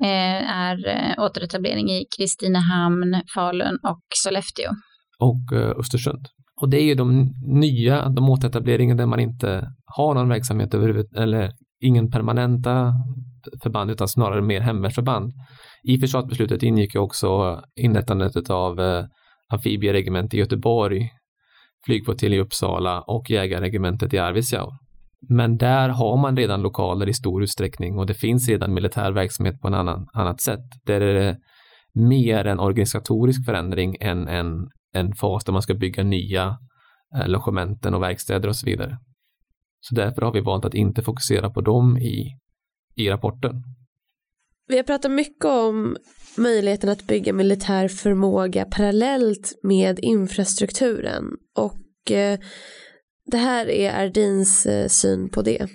är 0.05 0.77
återetablering 1.17 1.89
i 1.89 2.05
Kristinehamn, 2.17 3.21
Falun 3.35 3.79
och 3.83 4.03
Sollefteå. 4.23 4.71
Och 5.19 5.77
Östersund. 5.79 6.27
Och 6.65 6.71
det 6.71 6.78
är 6.78 6.84
ju 6.84 6.95
de 6.95 7.34
nya, 7.41 8.10
de 8.10 8.30
återetableringar 8.30 8.95
där 8.95 9.06
man 9.06 9.19
inte 9.19 9.71
har 9.86 10.13
någon 10.13 10.30
verksamhet 10.30 10.73
överhuvudtaget 10.73 11.21
eller 11.21 11.51
ingen 11.82 12.12
permanenta 12.12 12.93
förband 13.63 13.91
utan 13.91 14.08
snarare 14.08 14.41
mer 14.41 14.62
hemvärnsförband. 14.62 15.34
I 15.84 15.97
försvarsbeslutet 15.97 16.63
ingick 16.63 16.95
ju 16.95 17.01
också 17.01 17.62
inrättandet 17.75 18.49
av 18.49 18.80
eh, 18.80 19.06
amfibieregementet 19.54 20.34
i 20.34 20.38
Göteborg, 20.38 21.10
flygflottilj 21.86 22.36
i 22.36 22.39
Uppsala 22.39 23.01
och 23.01 23.30
jägarregementet 23.30 24.13
i 24.13 24.17
Arvidsjaur. 24.17 24.71
Men 25.30 25.58
där 25.58 25.89
har 25.89 26.17
man 26.17 26.38
redan 26.38 26.62
lokaler 26.62 27.10
i 27.10 27.13
stor 27.13 27.43
utsträckning 27.43 27.97
och 27.97 28.06
det 28.06 28.13
finns 28.13 28.49
redan 28.49 28.73
militär 28.73 29.12
verksamhet 29.12 29.62
på 29.62 29.67
ett 29.67 29.73
annan, 29.73 30.08
annat 30.13 30.41
sätt. 30.41 30.65
Där 30.86 31.01
är 31.01 31.13
det 31.13 31.38
mer 31.93 32.45
en 32.45 32.60
organisatorisk 32.60 33.45
förändring 33.45 33.95
än 33.99 34.28
en, 34.28 34.67
en 34.95 35.15
fas 35.15 35.43
där 35.45 35.53
man 35.53 35.62
ska 35.62 35.73
bygga 35.73 36.03
nya 36.03 36.58
eh, 37.15 37.27
logementen 37.27 37.93
och 37.93 38.01
verkstäder 38.01 38.49
och 38.49 38.55
så 38.55 38.65
vidare. 38.65 38.97
Så 39.79 39.95
därför 39.95 40.21
har 40.21 40.31
vi 40.31 40.41
valt 40.41 40.65
att 40.65 40.73
inte 40.73 41.01
fokusera 41.01 41.49
på 41.49 41.62
dem 41.62 41.97
i 41.97 42.39
i 42.95 43.10
rapporten. 43.10 43.63
Vi 44.67 44.77
har 44.77 44.84
pratat 44.84 45.12
mycket 45.12 45.45
om 45.45 45.97
möjligheten 46.38 46.89
att 46.89 47.08
bygga 47.08 47.34
militär 47.34 47.88
förmåga 47.88 48.65
parallellt 48.65 49.60
med 49.63 49.99
infrastrukturen 49.99 51.25
och 51.58 52.12
eh, 52.12 52.39
det 53.25 53.38
här 53.38 53.69
är 53.69 54.05
Ardins 54.05 54.65
eh, 54.65 54.88
syn 54.88 55.29
på 55.29 55.41
det. 55.41 55.67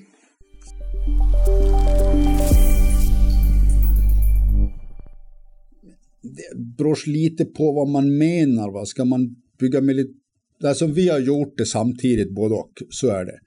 Det 6.36 6.76
beror 6.76 7.08
lite 7.10 7.44
på 7.44 7.72
vad 7.72 7.88
man 7.88 8.18
menar. 8.18 8.72
Va? 8.72 8.86
Ska 8.86 9.04
man 9.04 9.36
bygga 9.60 9.80
militär... 9.80 10.14
Alltså 10.64 10.86
vi 10.86 11.08
har 11.08 11.18
gjort 11.18 11.54
det 11.58 11.66
samtidigt, 11.66 12.34
både 12.34 12.54
och. 12.54 12.72
Så 12.90 13.08
är 13.08 13.24
det. 13.24 13.38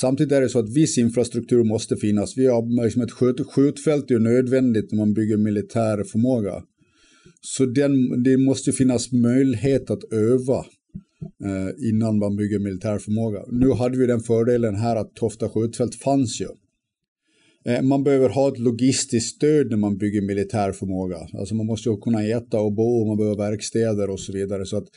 Samtidigt 0.00 0.32
är 0.32 0.40
det 0.40 0.48
så 0.48 0.58
att 0.58 0.76
viss 0.76 0.98
infrastruktur 0.98 1.64
måste 1.64 1.96
finnas. 1.96 2.38
Vi 2.38 2.46
har 2.46 2.84
liksom 2.84 3.02
ett 3.02 3.12
skjut, 3.12 3.46
skjutfält 3.50 4.10
är 4.10 4.18
nödvändigt 4.18 4.92
när 4.92 4.98
man 4.98 5.14
bygger 5.14 5.36
militär 5.36 6.04
förmåga. 6.04 6.62
Så 7.40 7.66
den, 7.66 8.22
det 8.22 8.36
måste 8.36 8.72
finnas 8.72 9.12
möjlighet 9.12 9.90
att 9.90 10.12
öva 10.12 10.58
eh, 11.44 11.88
innan 11.88 12.18
man 12.18 12.36
bygger 12.36 12.58
militär 12.58 12.98
förmåga. 12.98 13.44
Nu 13.48 13.70
hade 13.70 13.98
vi 13.98 14.06
den 14.06 14.20
fördelen 14.20 14.74
här 14.74 14.96
att 14.96 15.14
Tofta 15.14 15.48
skjutfält 15.48 15.94
fanns 15.94 16.40
ju. 16.40 16.48
Eh, 17.68 17.82
man 17.82 18.04
behöver 18.04 18.28
ha 18.28 18.48
ett 18.48 18.58
logistiskt 18.58 19.36
stöd 19.36 19.70
när 19.70 19.76
man 19.76 19.98
bygger 19.98 20.22
militär 20.22 20.72
förmåga. 20.72 21.16
Alltså 21.38 21.54
man 21.54 21.66
måste 21.66 21.88
ju 21.88 21.96
kunna 21.96 22.24
äta 22.24 22.60
och 22.60 22.72
bo, 22.72 23.00
och 23.00 23.06
man 23.06 23.16
behöver 23.16 23.36
verkstäder 23.36 24.10
och 24.10 24.20
så 24.20 24.32
vidare. 24.32 24.66
Så, 24.66 24.76
att, 24.76 24.88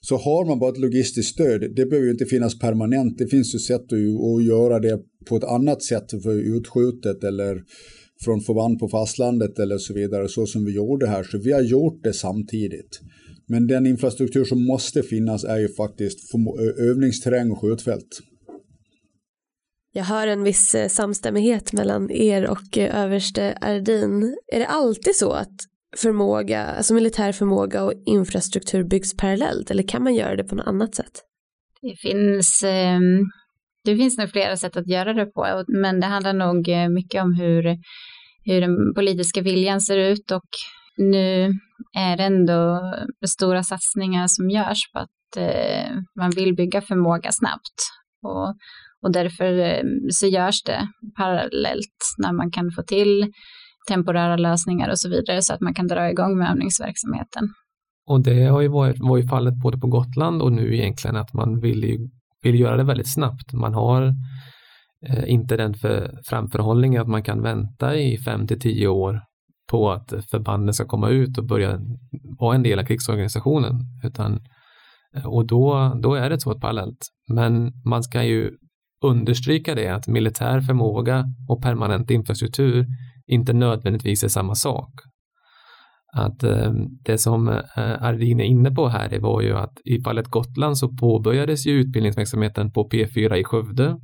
så 0.00 0.16
har 0.16 0.44
man 0.44 0.58
bara 0.58 0.70
ett 0.70 0.78
logistiskt 0.78 1.32
stöd, 1.32 1.60
det 1.60 1.86
behöver 1.86 2.06
ju 2.06 2.12
inte 2.12 2.26
finnas 2.26 2.58
permanent. 2.58 3.18
Det 3.18 3.26
finns 3.26 3.54
ju 3.54 3.58
sätt 3.58 3.92
att, 3.92 3.92
att 3.92 4.44
göra 4.44 4.80
det 4.80 5.00
på 5.28 5.36
ett 5.36 5.44
annat 5.44 5.82
sätt 5.82 6.10
för 6.22 6.56
utskjutet 6.56 7.24
eller 7.24 7.62
från 8.24 8.40
förband 8.40 8.78
på 8.78 8.88
fastlandet 8.88 9.58
eller 9.58 9.78
så 9.78 9.94
vidare, 9.94 10.28
så 10.28 10.46
som 10.46 10.64
vi 10.64 10.72
gjorde 10.72 11.06
här. 11.06 11.22
Så 11.22 11.38
vi 11.38 11.52
har 11.52 11.62
gjort 11.62 12.04
det 12.04 12.12
samtidigt. 12.12 13.00
Men 13.46 13.66
den 13.66 13.86
infrastruktur 13.86 14.44
som 14.44 14.66
måste 14.66 15.02
finnas 15.02 15.44
är 15.44 15.58
ju 15.58 15.68
faktiskt 15.68 16.18
övningsterräng 16.78 17.50
och 17.50 17.60
skjutfält. 17.60 18.20
Jag 19.96 20.04
hör 20.04 20.26
en 20.26 20.44
viss 20.44 20.74
eh, 20.74 20.88
samstämmighet 20.88 21.72
mellan 21.72 22.10
er 22.10 22.46
och 22.46 22.78
eh, 22.78 23.02
överste 23.02 23.58
Ardin. 23.60 24.36
Är 24.52 24.58
det 24.58 24.66
alltid 24.66 25.16
så 25.16 25.32
att 25.32 25.54
förmåga, 25.96 26.66
alltså 26.66 26.94
militär 26.94 27.32
förmåga 27.32 27.84
och 27.84 27.92
infrastruktur 28.06 28.84
byggs 28.84 29.16
parallellt 29.16 29.70
eller 29.70 29.82
kan 29.82 30.02
man 30.02 30.14
göra 30.14 30.36
det 30.36 30.44
på 30.44 30.54
något 30.54 30.66
annat 30.66 30.94
sätt? 30.94 31.22
Det 31.82 31.96
finns, 31.96 32.62
ehm, 32.66 33.22
det 33.84 33.96
finns 33.96 34.18
nog 34.18 34.30
flera 34.30 34.56
sätt 34.56 34.76
att 34.76 34.88
göra 34.88 35.12
det 35.12 35.26
på, 35.26 35.64
men 35.68 36.00
det 36.00 36.06
handlar 36.06 36.32
nog 36.32 36.68
eh, 36.68 36.88
mycket 36.88 37.22
om 37.22 37.34
hur, 37.34 37.78
hur 38.44 38.60
den 38.60 38.94
politiska 38.94 39.40
viljan 39.40 39.80
ser 39.80 39.98
ut 39.98 40.30
och 40.30 40.48
nu 40.96 41.52
är 41.96 42.16
det 42.16 42.22
ändå 42.22 42.80
stora 43.26 43.62
satsningar 43.62 44.26
som 44.26 44.50
görs 44.50 44.92
på 44.92 44.98
att 44.98 45.10
man 46.16 46.30
vill 46.30 46.54
bygga 46.54 46.80
förmåga 46.80 47.32
snabbt. 47.32 47.74
Och 48.22 48.56
och 49.04 49.12
därför 49.12 49.58
eh, 49.58 49.82
så 50.10 50.26
görs 50.26 50.62
det 50.62 50.88
parallellt 51.16 51.98
när 52.18 52.32
man 52.32 52.50
kan 52.50 52.70
få 52.70 52.82
till 52.82 53.32
temporära 53.88 54.36
lösningar 54.36 54.90
och 54.90 54.98
så 54.98 55.08
vidare 55.08 55.42
så 55.42 55.54
att 55.54 55.60
man 55.60 55.74
kan 55.74 55.86
dra 55.86 56.10
igång 56.10 56.38
med 56.38 56.50
övningsverksamheten. 56.50 57.48
Och 58.06 58.22
det 58.22 58.44
har 58.44 58.60
ju 58.60 58.68
varit, 58.68 58.96
var 59.00 59.16
ju 59.16 59.28
fallet 59.28 59.54
både 59.62 59.78
på 59.78 59.86
Gotland 59.86 60.42
och 60.42 60.52
nu 60.52 60.76
egentligen 60.76 61.16
att 61.16 61.32
man 61.32 61.60
vill, 61.60 61.84
ju, 61.84 62.08
vill 62.42 62.60
göra 62.60 62.76
det 62.76 62.84
väldigt 62.84 63.12
snabbt. 63.12 63.52
Man 63.52 63.74
har 63.74 64.14
eh, 65.08 65.30
inte 65.30 65.56
den 65.56 65.74
för, 65.74 66.18
framförhållningen 66.24 67.02
att 67.02 67.08
man 67.08 67.22
kan 67.22 67.42
vänta 67.42 67.96
i 67.96 68.18
fem 68.18 68.46
till 68.46 68.60
tio 68.60 68.88
år 68.88 69.20
på 69.70 69.92
att 69.92 70.12
förbanden 70.30 70.74
ska 70.74 70.84
komma 70.84 71.08
ut 71.08 71.38
och 71.38 71.46
börja 71.46 71.80
vara 72.38 72.54
en 72.54 72.62
del 72.62 72.78
av 72.78 72.84
krigsorganisationen. 72.84 73.80
Utan, 74.04 74.40
eh, 75.16 75.26
och 75.26 75.46
då, 75.46 75.94
då 76.02 76.14
är 76.14 76.30
det 76.30 76.40
så 76.40 76.60
parallellt. 76.60 77.06
Men 77.28 77.72
man 77.84 78.02
ska 78.02 78.22
ju 78.22 78.50
understryka 79.04 79.74
det 79.74 79.88
att 79.88 80.08
militär 80.08 80.60
förmåga 80.60 81.24
och 81.48 81.62
permanent 81.62 82.10
infrastruktur 82.10 82.86
inte 83.26 83.52
nödvändigtvis 83.52 84.24
är 84.24 84.28
samma 84.28 84.54
sak. 84.54 84.90
Att 86.16 86.42
ehm, 86.42 86.74
det 87.04 87.18
som 87.18 87.48
eh, 87.48 88.02
Ardin 88.04 88.40
är 88.40 88.44
inne 88.44 88.70
på 88.70 88.88
här 88.88 89.08
det 89.08 89.18
var 89.18 89.40
ju 89.40 89.56
att 89.56 89.72
i 89.84 90.02
fallet 90.02 90.28
Gotland 90.28 90.78
så 90.78 90.88
påbörjades 90.88 91.66
ju 91.66 91.72
utbildningsverksamheten 91.72 92.72
på 92.72 92.88
P4 92.88 93.34
i 93.34 93.44
Skövde 93.44 93.96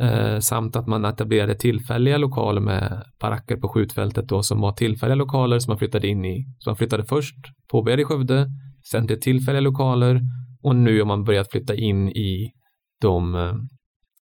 eh, 0.00 0.38
samt 0.38 0.76
att 0.76 0.86
man 0.86 1.04
etablerade 1.04 1.54
tillfälliga 1.54 2.18
lokaler 2.18 2.60
med 2.60 3.04
baracker 3.20 3.56
på 3.56 3.68
skjutfältet 3.68 4.28
då 4.28 4.42
som 4.42 4.60
var 4.60 4.72
tillfälliga 4.72 5.14
lokaler 5.14 5.58
som 5.58 5.70
man 5.70 5.78
flyttade 5.78 6.08
in 6.08 6.24
i. 6.24 6.44
Så 6.58 6.70
man 6.70 6.76
flyttade 6.76 7.04
först, 7.04 7.36
påbörjade 7.70 8.02
i 8.02 8.04
Skövde, 8.04 8.46
sen 8.90 9.06
till 9.06 9.20
tillfälliga 9.20 9.60
lokaler 9.60 10.20
och 10.62 10.76
nu 10.76 10.98
har 10.98 11.06
man 11.06 11.24
börjat 11.24 11.50
flytta 11.50 11.74
in 11.74 12.08
i 12.08 12.52
de 13.00 13.34
eh, 13.34 13.52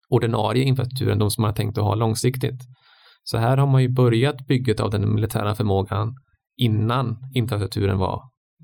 ordinarie 0.08 0.64
infrastrukturen, 0.64 1.18
de 1.18 1.30
som 1.30 1.42
man 1.42 1.48
har 1.48 1.56
tänkt 1.56 1.78
att 1.78 1.84
ha 1.84 1.94
långsiktigt. 1.94 2.60
Så 3.24 3.38
här 3.38 3.56
har 3.56 3.66
man 3.66 3.82
ju 3.82 3.88
börjat 3.88 4.46
bygget 4.46 4.80
av 4.80 4.90
den 4.90 5.14
militära 5.14 5.54
förmågan 5.54 6.14
innan 6.56 7.16
infrastrukturen 7.34 7.98
var, 7.98 8.22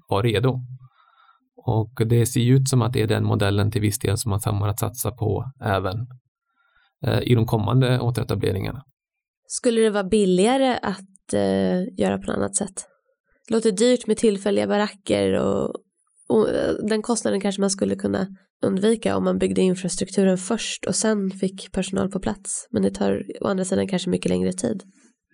var 0.08 0.22
redo. 0.22 0.60
Och 1.56 2.06
det 2.06 2.26
ser 2.26 2.40
ut 2.40 2.68
som 2.68 2.82
att 2.82 2.92
det 2.92 3.02
är 3.02 3.06
den 3.06 3.24
modellen 3.24 3.70
till 3.70 3.80
viss 3.80 3.98
del 3.98 4.18
som 4.18 4.30
man 4.30 4.40
kommer 4.40 4.68
att 4.68 4.80
satsa 4.80 5.10
på 5.10 5.52
även 5.64 6.06
eh, 7.06 7.20
i 7.22 7.34
de 7.34 7.46
kommande 7.46 8.00
återetableringarna. 8.00 8.82
Skulle 9.46 9.80
det 9.80 9.90
vara 9.90 10.04
billigare 10.04 10.78
att 10.82 11.32
eh, 11.32 12.00
göra 12.00 12.18
på 12.18 12.26
något 12.26 12.36
annat 12.36 12.56
sätt? 12.56 12.86
Det 13.48 13.54
låter 13.54 13.72
dyrt 13.72 14.06
med 14.06 14.16
tillfälliga 14.16 14.66
baracker 14.66 15.32
och, 15.32 15.74
och 16.32 16.48
eh, 16.48 16.74
den 16.88 17.02
kostnaden 17.02 17.40
kanske 17.40 17.60
man 17.60 17.70
skulle 17.70 17.96
kunna 17.96 18.26
undvika 18.66 19.16
om 19.16 19.24
man 19.24 19.38
byggde 19.38 19.60
infrastrukturen 19.60 20.38
först 20.38 20.84
och 20.84 20.94
sen 20.94 21.30
fick 21.30 21.72
personal 21.72 22.10
på 22.10 22.20
plats. 22.20 22.68
Men 22.70 22.82
det 22.82 22.90
tar 22.90 23.22
å 23.40 23.46
andra 23.48 23.64
sidan 23.64 23.88
kanske 23.88 24.10
mycket 24.10 24.30
längre 24.30 24.52
tid. 24.52 24.82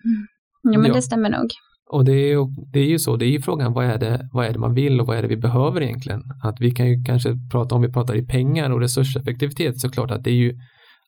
Mm. 0.05 0.27
Ja, 0.73 0.79
men 0.79 0.87
ja. 0.87 0.93
det 0.93 1.01
stämmer 1.01 1.29
nog. 1.29 1.47
Och 1.91 2.05
det 2.05 2.11
är, 2.11 2.27
ju, 2.27 2.45
det 2.73 2.79
är 2.79 2.87
ju 2.87 2.99
så, 2.99 3.15
det 3.15 3.25
är 3.25 3.29
ju 3.29 3.41
frågan 3.41 3.73
vad 3.73 3.85
är, 3.85 3.97
det, 3.97 4.29
vad 4.33 4.45
är 4.45 4.53
det 4.53 4.59
man 4.59 4.73
vill 4.73 5.01
och 5.01 5.07
vad 5.07 5.17
är 5.17 5.21
det 5.21 5.27
vi 5.27 5.37
behöver 5.37 5.81
egentligen? 5.81 6.21
Att 6.43 6.55
vi 6.59 6.71
kan 6.71 6.87
ju 6.87 7.03
kanske 7.03 7.35
prata 7.51 7.75
om 7.75 7.81
vi 7.81 7.91
pratar 7.93 8.15
i 8.15 8.25
pengar 8.25 8.69
och 8.69 8.79
resurseffektivitet 8.79 9.79
såklart 9.79 10.11
att 10.11 10.23
det 10.23 10.29
är 10.29 10.35
ju 10.35 10.59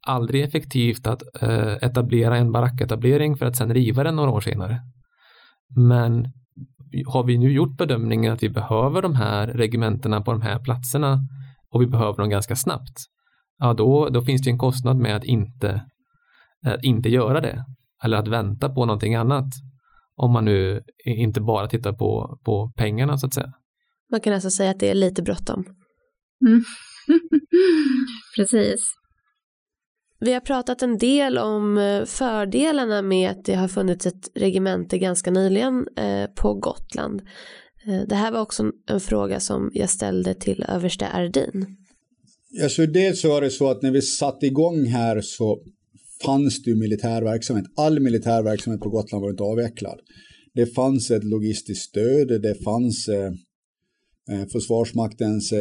aldrig 0.07 0.43
effektivt 0.43 1.07
att 1.07 1.21
eh, 1.41 1.73
etablera 1.81 2.37
en 2.37 2.51
baracketablering 2.51 3.37
för 3.37 3.45
att 3.45 3.55
sen 3.55 3.73
riva 3.73 4.03
den 4.03 4.15
några 4.15 4.31
år 4.31 4.41
senare. 4.41 4.81
Men 5.75 6.25
har 7.07 7.23
vi 7.23 7.37
nu 7.37 7.51
gjort 7.51 7.77
bedömningen 7.77 8.33
att 8.33 8.43
vi 8.43 8.49
behöver 8.49 9.01
de 9.01 9.15
här 9.15 9.47
regementena 9.47 10.21
på 10.21 10.31
de 10.31 10.41
här 10.41 10.59
platserna 10.59 11.19
och 11.69 11.81
vi 11.81 11.87
behöver 11.87 12.17
dem 12.17 12.29
ganska 12.29 12.55
snabbt, 12.55 12.97
ja 13.57 13.73
då, 13.73 14.09
då 14.09 14.21
finns 14.21 14.41
det 14.41 14.49
en 14.49 14.57
kostnad 14.57 14.97
med 14.97 15.15
att 15.15 15.23
inte, 15.23 15.85
att 16.65 16.83
inte 16.83 17.09
göra 17.09 17.41
det 17.41 17.65
eller 18.03 18.17
att 18.17 18.27
vänta 18.27 18.69
på 18.69 18.85
någonting 18.85 19.15
annat 19.15 19.53
om 20.15 20.31
man 20.31 20.45
nu 20.45 20.81
inte 21.05 21.41
bara 21.41 21.67
tittar 21.67 21.93
på, 21.93 22.39
på 22.45 22.71
pengarna 22.75 23.17
så 23.17 23.27
att 23.27 23.33
säga. 23.33 23.53
Man 24.11 24.21
kan 24.21 24.33
alltså 24.33 24.49
säga 24.49 24.71
att 24.71 24.79
det 24.79 24.89
är 24.89 24.95
lite 24.95 25.21
bråttom. 25.21 25.65
Mm. 26.47 26.63
Precis. 28.35 29.00
Vi 30.23 30.33
har 30.33 30.39
pratat 30.39 30.81
en 30.81 30.97
del 30.97 31.37
om 31.37 31.77
eh, 31.77 32.05
fördelarna 32.05 33.01
med 33.01 33.31
att 33.31 33.45
det 33.45 33.53
har 33.53 33.67
funnits 33.67 34.05
ett 34.05 34.31
regemente 34.35 34.97
ganska 34.97 35.31
nyligen 35.31 35.87
eh, 35.97 36.25
på 36.35 36.53
Gotland. 36.53 37.21
Eh, 37.87 38.07
det 38.07 38.15
här 38.15 38.31
var 38.31 38.41
också 38.41 38.71
en 38.89 38.99
fråga 38.99 39.39
som 39.39 39.71
jag 39.73 39.89
ställde 39.89 40.33
till 40.33 40.65
överste 40.67 41.07
Ardin. 41.07 41.77
Alltså 42.63 42.85
dels 42.85 43.21
så 43.21 43.29
var 43.29 43.41
det 43.41 43.49
så 43.49 43.69
att 43.69 43.81
när 43.81 43.91
vi 43.91 44.01
satte 44.01 44.45
igång 44.45 44.85
här 44.85 45.21
så 45.21 45.59
fanns 46.25 46.63
det 46.63 46.69
ju 46.69 46.75
militär 46.75 47.21
verksamhet. 47.21 47.65
All 47.75 47.99
militär 47.99 48.43
verksamhet 48.43 48.81
på 48.81 48.89
Gotland 48.89 49.23
var 49.23 49.29
inte 49.31 49.43
avvecklad. 49.43 49.99
Det 50.53 50.65
fanns 50.65 51.11
ett 51.11 51.23
logistiskt 51.23 51.89
stöd, 51.89 52.41
det 52.41 52.63
fanns 52.63 53.09
Eh, 54.29 54.47
Försvarsmaktens 54.47 55.53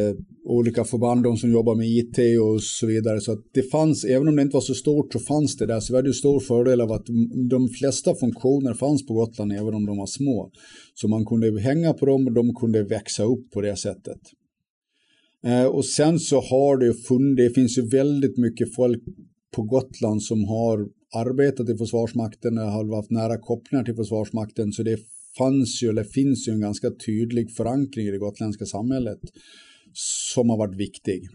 olika 0.45 0.83
förband, 0.83 1.23
de 1.23 1.37
som 1.37 1.51
jobbar 1.51 1.75
med 1.75 1.87
IT 1.87 2.39
och 2.41 2.63
så 2.63 2.87
vidare. 2.87 3.21
Så 3.21 3.31
att 3.31 3.43
det 3.53 3.61
fanns, 3.61 4.05
även 4.05 4.27
om 4.27 4.35
det 4.35 4.41
inte 4.41 4.53
var 4.53 4.61
så 4.61 4.73
stort 4.73 5.13
så 5.13 5.19
fanns 5.19 5.57
det 5.57 5.65
där. 5.65 5.79
Så 5.79 5.93
vi 5.93 5.97
hade 5.97 6.09
ju 6.09 6.13
stor 6.13 6.39
fördel 6.39 6.81
av 6.81 6.91
att 6.91 7.05
de 7.49 7.69
flesta 7.69 8.15
funktioner 8.15 8.73
fanns 8.73 9.05
på 9.07 9.13
Gotland 9.13 9.53
även 9.53 9.73
om 9.73 9.85
de 9.85 9.97
var 9.97 10.05
små. 10.05 10.51
Så 10.93 11.07
man 11.07 11.25
kunde 11.25 11.61
hänga 11.61 11.93
på 11.93 12.05
dem 12.05 12.27
och 12.27 12.33
de 12.33 12.55
kunde 12.55 12.83
växa 12.83 13.23
upp 13.23 13.51
på 13.51 13.61
det 13.61 13.75
sättet. 13.75 14.19
Eh, 15.45 15.65
och 15.65 15.85
sen 15.85 16.19
så 16.19 16.41
har 16.41 16.77
det 16.77 16.85
ju 16.85 16.93
funnits, 16.93 17.37
det 17.37 17.49
finns 17.49 17.77
ju 17.77 17.87
väldigt 17.87 18.37
mycket 18.37 18.75
folk 18.75 19.03
på 19.55 19.61
Gotland 19.61 20.23
som 20.23 20.43
har 20.43 20.87
arbetat 21.15 21.69
i 21.69 21.77
Försvarsmakten, 21.77 22.57
har 22.57 22.95
haft 22.95 23.11
nära 23.11 23.37
kopplingar 23.37 23.83
till 23.83 23.95
Försvarsmakten. 23.95 24.71
Så 24.71 24.83
det 24.83 24.99
fanns 25.37 25.83
ju, 25.83 25.89
eller 25.89 26.03
finns 26.03 26.47
ju 26.47 26.51
en 26.51 26.61
ganska 26.61 26.91
tydlig 27.05 27.51
förankring 27.51 28.07
i 28.07 28.11
det 28.11 28.17
gotländska 28.17 28.65
samhället 28.65 29.19
som 30.33 30.49
har 30.49 30.57
varit 30.57 30.75
viktig. 30.75 31.27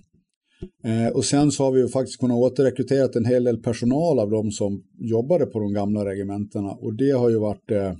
Eh, 0.84 1.08
och 1.08 1.24
sen 1.24 1.52
så 1.52 1.64
har 1.64 1.72
vi 1.72 1.80
ju 1.80 1.88
faktiskt 1.88 2.20
kunnat 2.20 2.36
återrekrytera 2.36 3.08
en 3.14 3.24
hel 3.24 3.44
del 3.44 3.62
personal 3.62 4.18
av 4.18 4.30
de 4.30 4.50
som 4.50 4.84
jobbade 4.98 5.46
på 5.46 5.58
de 5.58 5.72
gamla 5.72 6.04
regementena 6.04 6.70
och 6.70 6.94
det 6.94 7.10
har 7.10 7.30
ju 7.30 7.38
varit 7.38 7.70
eh, 7.70 7.92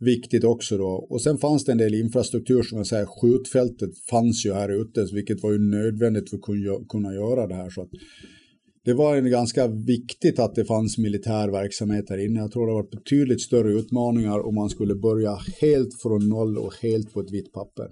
viktigt 0.00 0.44
också 0.44 0.78
då. 0.78 1.06
Och 1.10 1.22
sen 1.22 1.38
fanns 1.38 1.64
det 1.64 1.72
en 1.72 1.78
del 1.78 1.94
infrastruktur 1.94 2.62
som 2.62 2.78
jag 2.78 2.86
säger, 2.86 3.06
skjutfältet 3.06 3.98
fanns 4.10 4.46
ju 4.46 4.52
här 4.52 4.80
ute, 4.80 5.14
vilket 5.14 5.42
var 5.42 5.52
ju 5.52 5.58
nödvändigt 5.58 6.30
för 6.30 6.36
att 6.36 6.88
kunna 6.88 7.14
göra 7.14 7.46
det 7.46 7.54
här. 7.54 7.70
Så 7.70 7.82
att 7.82 7.90
det 8.84 8.94
var 8.94 9.16
en 9.16 9.30
ganska 9.30 9.66
viktigt 9.66 10.38
att 10.38 10.54
det 10.54 10.64
fanns 10.64 10.98
militär 10.98 11.48
verksamhet 11.48 12.10
här 12.10 12.24
inne. 12.26 12.40
Jag 12.40 12.52
tror 12.52 12.66
det 12.66 12.72
varit 12.72 12.90
betydligt 12.90 13.40
större 13.40 13.72
utmaningar 13.72 14.46
om 14.46 14.54
man 14.54 14.68
skulle 14.68 14.94
börja 14.94 15.38
helt 15.60 16.02
från 16.02 16.28
noll 16.28 16.58
och 16.58 16.74
helt 16.82 17.12
på 17.14 17.20
ett 17.20 17.30
vitt 17.30 17.52
papper. 17.52 17.88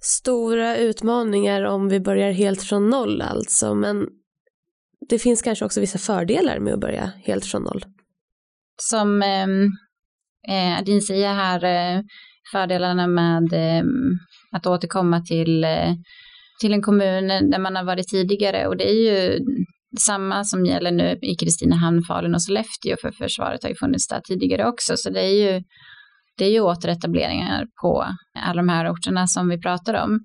Stora 0.00 0.76
utmaningar 0.76 1.62
om 1.62 1.88
vi 1.88 2.00
börjar 2.00 2.32
helt 2.32 2.62
från 2.62 2.90
noll 2.90 3.20
alltså, 3.22 3.74
men 3.74 4.08
det 5.08 5.18
finns 5.18 5.42
kanske 5.42 5.64
också 5.64 5.80
vissa 5.80 5.98
fördelar 5.98 6.58
med 6.58 6.74
att 6.74 6.80
börja 6.80 7.12
helt 7.24 7.44
från 7.44 7.62
noll. 7.62 7.84
Som 8.82 9.22
ehm, 9.22 9.64
eh, 10.48 10.78
Adin 10.78 11.02
säger 11.02 11.34
här, 11.34 11.64
eh, 11.64 12.02
fördelarna 12.52 13.06
med 13.06 13.52
eh, 13.52 13.84
att 14.52 14.66
återkomma 14.66 15.20
till, 15.20 15.64
eh, 15.64 15.94
till 16.60 16.72
en 16.72 16.82
kommun 16.82 17.28
där 17.50 17.58
man 17.58 17.76
har 17.76 17.84
varit 17.84 18.08
tidigare 18.08 18.66
och 18.66 18.76
det 18.76 18.90
är 18.90 19.10
ju 19.10 19.38
samma 19.98 20.44
som 20.44 20.66
gäller 20.66 20.90
nu 20.90 21.18
i 21.22 21.34
Kristinehamn, 21.34 22.02
Falun 22.02 22.34
och 22.34 22.42
Sollefteå 22.42 22.96
för 23.00 23.10
försvaret 23.10 23.62
har 23.62 23.70
ju 23.70 23.76
funnits 23.76 24.08
där 24.08 24.20
tidigare 24.20 24.68
också 24.68 24.96
så 24.96 25.10
det 25.10 25.20
är 25.20 25.54
ju 25.54 25.62
det 26.38 26.44
är 26.44 26.50
ju 26.50 26.60
återetableringar 26.60 27.66
på 27.82 28.06
alla 28.38 28.62
de 28.62 28.68
här 28.68 28.92
orterna 28.92 29.26
som 29.26 29.48
vi 29.48 29.60
pratar 29.60 29.94
om. 29.94 30.20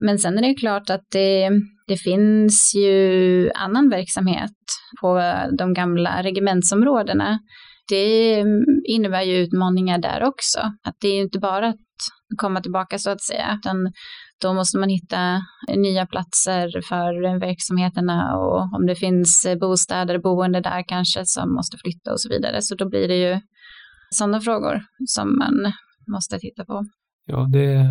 Men 0.00 0.18
sen 0.18 0.38
är 0.38 0.42
det 0.42 0.48
ju 0.48 0.54
klart 0.54 0.90
att 0.90 1.04
det, 1.12 1.50
det 1.86 1.96
finns 1.96 2.74
ju 2.74 3.50
annan 3.54 3.90
verksamhet 3.90 4.52
på 5.00 5.22
de 5.58 5.74
gamla 5.74 6.22
regementsområdena. 6.22 7.38
Det 7.88 8.40
mm, 8.40 8.64
innebär 8.88 9.22
ju 9.22 9.36
utmaningar 9.36 9.98
där 9.98 10.24
också. 10.28 10.58
Att 10.58 10.96
det 11.00 11.08
är 11.08 11.22
inte 11.22 11.38
bara 11.38 11.68
att 11.68 11.76
komma 12.36 12.60
tillbaka 12.60 12.98
så 12.98 13.10
att 13.10 13.22
säga, 13.22 13.58
utan 13.58 13.92
då 14.42 14.54
måste 14.54 14.78
man 14.78 14.88
hitta 14.88 15.34
eh, 15.68 15.78
nya 15.78 16.06
platser 16.06 16.80
för 16.88 17.40
verksamheterna 17.40 18.36
och 18.36 18.60
om 18.76 18.86
det 18.86 18.94
finns 18.94 19.44
eh, 19.44 19.58
bostäder, 19.58 20.18
boende 20.18 20.60
där 20.60 20.84
kanske 20.88 21.22
som 21.26 21.54
måste 21.54 21.76
flytta 21.84 22.12
och 22.12 22.20
så 22.20 22.28
vidare. 22.28 22.62
Så 22.62 22.74
då 22.74 22.88
blir 22.88 23.08
det 23.08 23.16
ju 23.16 23.40
sådana 24.10 24.40
frågor 24.40 24.82
som 25.06 25.38
man 25.38 25.72
måste 26.12 26.38
titta 26.38 26.64
på. 26.64 26.84
Ja, 27.26 27.48
det, 27.52 27.88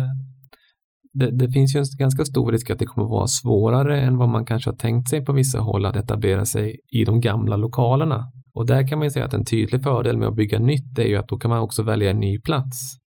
det, 1.12 1.30
det, 1.30 1.50
finns 1.52 1.74
ju 1.74 1.78
en 1.78 1.84
ganska 1.98 2.24
stor 2.24 2.52
risk 2.52 2.70
att 2.70 2.78
det 2.78 2.86
kommer 2.86 3.08
vara 3.08 3.26
svårare 3.26 4.00
än 4.00 4.16
vad 4.16 4.28
man 4.28 4.46
kanske 4.46 4.70
har 4.70 4.76
tänkt 4.76 5.08
sig 5.08 5.24
på 5.24 5.32
vissa 5.32 5.58
håll 5.58 5.86
att 5.86 5.96
etablera 5.96 6.44
sig 6.44 6.76
i 6.92 7.04
de 7.04 7.20
gamla 7.20 7.56
lokalerna. 7.56 8.24
Och 8.54 8.66
där 8.66 8.88
kan 8.88 8.98
man 8.98 9.06
ju 9.06 9.10
säga 9.10 9.24
att 9.24 9.34
en 9.34 9.44
tydlig 9.44 9.82
fördel 9.82 10.18
med 10.18 10.28
att 10.28 10.36
bygga 10.36 10.58
nytt 10.58 10.98
är 10.98 11.04
ju 11.04 11.16
att 11.16 11.28
då 11.28 11.38
kan 11.38 11.48
man 11.48 11.58
också 11.58 11.82
välja 11.82 12.10
en 12.10 12.20
ny 12.20 12.40
plats. 12.40 12.98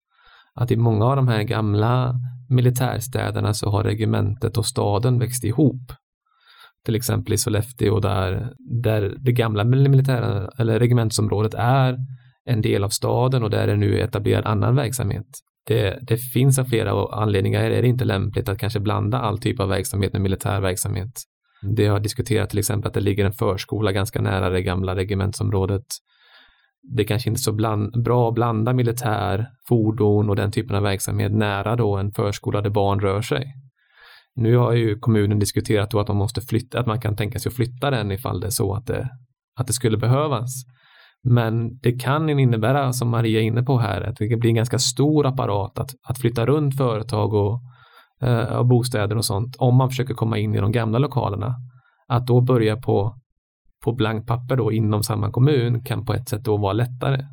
Att 0.53 0.71
i 0.71 0.75
många 0.75 1.05
av 1.05 1.15
de 1.15 1.27
här 1.27 1.43
gamla 1.43 2.15
militärstäderna 2.49 3.53
så 3.53 3.69
har 3.69 3.83
regementet 3.83 4.57
och 4.57 4.65
staden 4.65 5.19
växt 5.19 5.43
ihop. 5.43 5.91
Till 6.85 6.95
exempel 6.95 7.33
i 7.33 7.37
Sollefteå 7.37 7.99
där, 7.99 8.53
där 8.81 9.15
det 9.19 9.31
gamla 9.31 9.63
militära 9.63 10.49
eller 10.57 10.79
regementsområdet 10.79 11.53
är 11.53 11.97
en 12.45 12.61
del 12.61 12.83
av 12.83 12.89
staden 12.89 13.43
och 13.43 13.49
där 13.49 13.67
är 13.67 13.75
nu 13.75 13.99
etablerad 13.99 14.45
annan 14.45 14.75
verksamhet. 14.75 15.27
Det, 15.67 15.99
det, 16.01 16.17
finns 16.17 16.59
av 16.59 16.65
flera 16.65 17.21
anledningar 17.21 17.63
är 17.63 17.81
det 17.81 17.87
inte 17.87 18.05
lämpligt 18.05 18.49
att 18.49 18.57
kanske 18.57 18.79
blanda 18.79 19.19
all 19.19 19.39
typ 19.39 19.59
av 19.59 19.69
verksamhet 19.69 20.13
med 20.13 20.21
militär 20.21 20.61
verksamhet. 20.61 21.11
Det 21.61 21.87
har 21.87 21.99
diskuterat 21.99 22.49
till 22.49 22.59
exempel 22.59 22.87
att 22.87 22.93
det 22.93 22.99
ligger 22.99 23.25
en 23.25 23.33
förskola 23.33 23.91
ganska 23.91 24.21
nära 24.21 24.49
det 24.49 24.61
gamla 24.61 24.95
regementsområdet. 24.95 25.85
Det 26.97 27.03
kanske 27.03 27.29
inte 27.29 27.39
är 27.39 27.41
så 27.41 27.51
bland, 27.51 28.03
bra 28.03 28.29
att 28.29 28.35
blanda 28.35 28.73
militär, 28.73 29.47
fordon 29.69 30.29
och 30.29 30.35
den 30.35 30.51
typen 30.51 30.75
av 30.75 30.83
verksamhet 30.83 31.31
nära 31.31 31.75
då 31.75 31.97
en 31.97 32.11
förskola 32.11 32.61
där 32.61 32.69
barn 32.69 32.99
rör 32.99 33.21
sig. 33.21 33.53
Nu 34.35 34.55
har 34.57 34.73
ju 34.73 34.99
kommunen 34.99 35.39
diskuterat 35.39 35.91
då 35.91 35.99
att 35.99 36.07
man 36.07 36.17
måste 36.17 36.41
flytta, 36.41 36.79
att 36.79 36.87
man 36.87 37.01
kan 37.01 37.15
tänka 37.15 37.39
sig 37.39 37.49
att 37.49 37.55
flytta 37.55 37.91
den 37.91 38.11
ifall 38.11 38.39
det 38.39 38.47
är 38.47 38.51
så 38.51 38.73
att 38.73 38.85
det, 38.85 39.09
att 39.59 39.67
det 39.67 39.73
skulle 39.73 39.97
behövas. 39.97 40.49
Men 41.23 41.79
det 41.79 41.91
kan 41.91 42.29
innebära, 42.29 42.93
som 42.93 43.09
Maria 43.09 43.39
är 43.39 43.43
inne 43.43 43.63
på 43.63 43.77
här, 43.77 44.01
att 44.01 44.15
det 44.15 44.37
blir 44.37 44.49
en 44.49 44.55
ganska 44.55 44.79
stor 44.79 45.25
apparat 45.25 45.79
att, 45.79 45.89
att 46.03 46.21
flytta 46.21 46.45
runt 46.45 46.77
företag 46.77 47.33
och, 47.33 47.61
eh, 48.21 48.57
och 48.57 48.65
bostäder 48.65 49.17
och 49.17 49.25
sånt 49.25 49.55
om 49.59 49.75
man 49.75 49.89
försöker 49.89 50.13
komma 50.13 50.37
in 50.37 50.55
i 50.55 50.59
de 50.59 50.71
gamla 50.71 50.99
lokalerna. 50.99 51.55
Att 52.07 52.27
då 52.27 52.41
börja 52.41 52.77
på, 52.77 53.15
på 53.83 53.91
blankt 53.91 54.27
papper 54.27 54.55
då 54.55 54.71
inom 54.71 55.03
samma 55.03 55.31
kommun 55.31 55.83
kan 55.83 56.05
på 56.05 56.13
ett 56.13 56.29
sätt 56.29 56.43
då 56.43 56.57
vara 56.57 56.73
lättare 56.73 57.25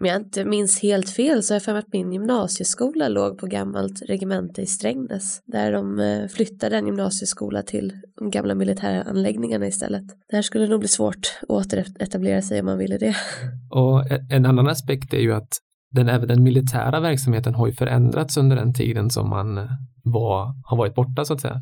om 0.00 0.06
jag 0.06 0.16
inte 0.16 0.44
minns 0.44 0.82
helt 0.82 1.10
fel 1.10 1.42
så 1.42 1.52
har 1.52 1.56
jag 1.56 1.62
för 1.62 1.72
mig 1.72 1.78
att 1.78 1.92
min 1.92 2.12
gymnasieskola 2.12 3.08
låg 3.08 3.38
på 3.38 3.46
gammalt 3.46 4.02
regemente 4.08 4.62
i 4.62 4.66
Strängnäs. 4.66 5.42
Där 5.46 5.72
de 5.72 6.00
eh, 6.00 6.28
flyttade 6.28 6.76
en 6.76 6.86
gymnasieskola 6.86 7.62
till 7.62 7.92
de 8.18 8.30
gamla 8.30 8.54
militära 8.54 9.02
anläggningarna 9.02 9.66
istället. 9.66 10.04
Det 10.28 10.36
här 10.36 10.42
skulle 10.42 10.66
nog 10.66 10.80
bli 10.80 10.88
svårt 10.88 11.38
att 11.42 11.50
återetablera 11.50 12.42
sig 12.42 12.60
om 12.60 12.66
man 12.66 12.78
ville 12.78 12.98
det. 12.98 13.16
Och 13.70 14.04
en 14.30 14.46
annan 14.46 14.68
aspekt 14.68 15.14
är 15.14 15.20
ju 15.20 15.34
att 15.34 15.52
den, 15.96 16.08
även 16.08 16.28
den 16.28 16.42
militära 16.42 17.00
verksamheten 17.00 17.54
har 17.54 17.66
ju 17.66 17.72
förändrats 17.72 18.36
under 18.36 18.56
den 18.56 18.74
tiden 18.74 19.10
som 19.10 19.30
man 19.30 19.58
eh, 19.58 19.64
var, 20.04 20.54
har 20.64 20.76
varit 20.76 20.94
borta 20.94 21.24
så 21.24 21.34
att 21.34 21.40
säga. 21.40 21.60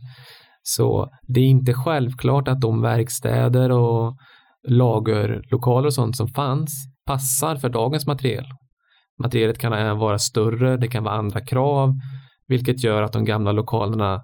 Så 0.62 1.10
det 1.28 1.40
är 1.40 1.44
inte 1.44 1.74
självklart 1.74 2.48
att 2.48 2.60
de 2.60 2.80
verkstäder 2.80 3.72
och 3.72 4.16
lagerlokaler 4.68 5.86
och 5.86 5.94
sånt 5.94 6.16
som 6.16 6.28
fanns 6.28 6.86
passar 7.06 7.56
för 7.56 7.68
dagens 7.68 8.06
materiel. 8.06 8.46
Materialet 9.22 9.58
kan 9.58 9.98
vara 9.98 10.18
större, 10.18 10.76
det 10.76 10.88
kan 10.88 11.04
vara 11.04 11.14
andra 11.14 11.40
krav, 11.40 11.94
vilket 12.48 12.84
gör 12.84 13.02
att 13.02 13.12
de 13.12 13.24
gamla 13.24 13.52
lokalerna 13.52 14.22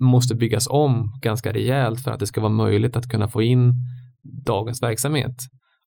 måste 0.00 0.34
byggas 0.34 0.66
om 0.70 1.18
ganska 1.22 1.52
rejält 1.52 2.00
för 2.00 2.10
att 2.10 2.20
det 2.20 2.26
ska 2.26 2.40
vara 2.40 2.52
möjligt 2.52 2.96
att 2.96 3.08
kunna 3.08 3.28
få 3.28 3.42
in 3.42 3.74
dagens 4.46 4.82
verksamhet. 4.82 5.36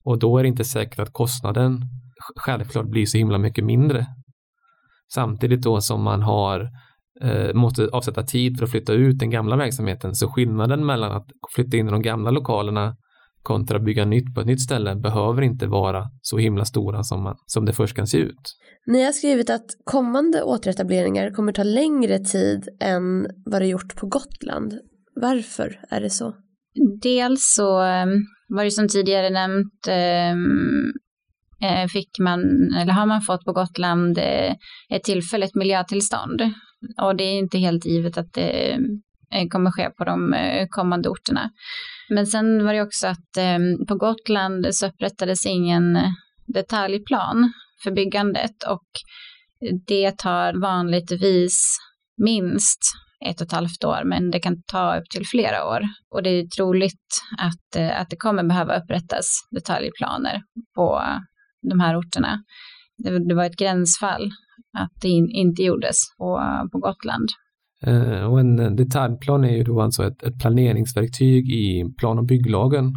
Och 0.03 0.19
då 0.19 0.37
är 0.37 0.43
det 0.43 0.49
inte 0.49 0.63
säkert 0.63 0.99
att 0.99 1.13
kostnaden 1.13 1.81
självklart 2.35 2.89
blir 2.89 3.05
så 3.05 3.17
himla 3.17 3.37
mycket 3.37 3.65
mindre. 3.65 4.07
Samtidigt 5.13 5.61
då 5.61 5.81
som 5.81 6.03
man 6.03 6.21
har 6.21 6.69
eh, 7.21 7.53
måste 7.53 7.87
avsätta 7.91 8.23
tid 8.23 8.57
för 8.57 8.65
att 8.65 8.71
flytta 8.71 8.93
ut 8.93 9.19
den 9.19 9.29
gamla 9.29 9.55
verksamheten 9.55 10.15
så 10.15 10.31
skillnaden 10.31 10.85
mellan 10.85 11.11
att 11.11 11.27
flytta 11.55 11.77
in 11.77 11.87
i 11.87 11.91
de 11.91 12.01
gamla 12.01 12.31
lokalerna 12.31 12.95
kontra 13.45 13.79
bygga 13.79 14.05
nytt 14.05 14.35
på 14.35 14.41
ett 14.41 14.47
nytt 14.47 14.61
ställe 14.61 14.95
behöver 14.95 15.41
inte 15.41 15.67
vara 15.67 16.03
så 16.21 16.37
himla 16.37 16.65
stora 16.65 17.03
som, 17.03 17.23
man, 17.23 17.35
som 17.45 17.65
det 17.65 17.73
först 17.73 17.95
kan 17.95 18.07
se 18.07 18.17
ut. 18.17 18.55
Ni 18.85 19.03
har 19.03 19.11
skrivit 19.11 19.49
att 19.49 19.65
kommande 19.83 20.43
återetableringar 20.43 21.31
kommer 21.31 21.53
ta 21.53 21.63
längre 21.63 22.19
tid 22.19 22.69
än 22.79 23.27
vad 23.45 23.61
det 23.61 23.67
gjort 23.67 23.95
på 23.95 24.07
Gotland. 24.07 24.73
Varför 25.15 25.79
är 25.89 26.01
det 26.01 26.09
så? 26.09 26.33
Dels 27.01 27.53
så 27.55 27.81
ehm, 27.81 28.09
var 28.47 28.63
det 28.63 28.71
som 28.71 28.87
tidigare 28.87 29.29
nämnt 29.29 29.87
ehm, 29.87 30.37
eh, 30.37 30.91
Eh, 31.65 31.87
fick 31.87 32.19
man, 32.19 32.41
eller 32.73 32.93
har 32.93 33.05
man 33.05 33.21
fått 33.21 33.45
på 33.45 33.53
Gotland 33.53 34.17
eh, 34.17 34.53
ett 34.89 35.03
tillfälligt 35.03 35.55
miljötillstånd. 35.55 36.41
Och 37.01 37.15
det 37.15 37.23
är 37.23 37.37
inte 37.37 37.57
helt 37.57 37.85
givet 37.85 38.17
att 38.17 38.33
det 38.33 38.79
eh, 39.31 39.47
kommer 39.49 39.71
ske 39.71 39.89
på 39.89 40.03
de 40.03 40.35
kommande 40.69 41.09
orterna. 41.09 41.49
Men 42.09 42.27
sen 42.27 42.65
var 42.65 42.73
det 42.73 42.81
också 42.81 43.07
att 43.07 43.29
på 43.87 43.95
Gotland 43.95 44.67
så 44.71 44.87
upprättades 44.87 45.45
ingen 45.45 45.99
detaljplan 46.47 47.53
för 47.83 47.91
byggandet 47.91 48.63
och 48.67 48.87
det 49.87 50.17
tar 50.17 50.61
vanligtvis 50.61 51.77
minst 52.17 52.79
ett 53.25 53.41
och 53.41 53.47
ett 53.47 53.51
halvt 53.51 53.83
år, 53.83 54.01
men 54.05 54.31
det 54.31 54.39
kan 54.39 54.63
ta 54.63 54.97
upp 54.97 55.09
till 55.09 55.27
flera 55.27 55.65
år. 55.65 55.81
Och 56.09 56.23
det 56.23 56.29
är 56.29 56.47
troligt 56.47 57.07
att, 57.37 57.81
att 57.91 58.09
det 58.09 58.15
kommer 58.15 58.43
behöva 58.43 58.77
upprättas 58.77 59.47
detaljplaner 59.51 60.41
på 60.75 61.01
de 61.69 61.79
här 61.79 61.99
orterna. 61.99 62.43
Det, 62.97 63.27
det 63.27 63.35
var 63.35 63.45
ett 63.45 63.57
gränsfall 63.57 64.31
att 64.77 64.91
det 65.01 65.09
in, 65.09 65.29
inte 65.29 65.63
gjordes 65.63 65.97
på, 66.17 66.41
på 66.71 66.79
Gotland. 66.79 67.29
Eh, 67.85 68.23
och 68.23 68.39
en 68.39 68.75
detaljplan 68.75 69.43
är 69.43 69.55
ju 69.57 69.63
då 69.63 69.81
alltså 69.81 70.03
ett, 70.03 70.23
ett 70.23 70.39
planeringsverktyg 70.39 71.51
i 71.51 71.93
plan 71.97 72.17
och 72.17 72.25
bygglagen. 72.25 72.93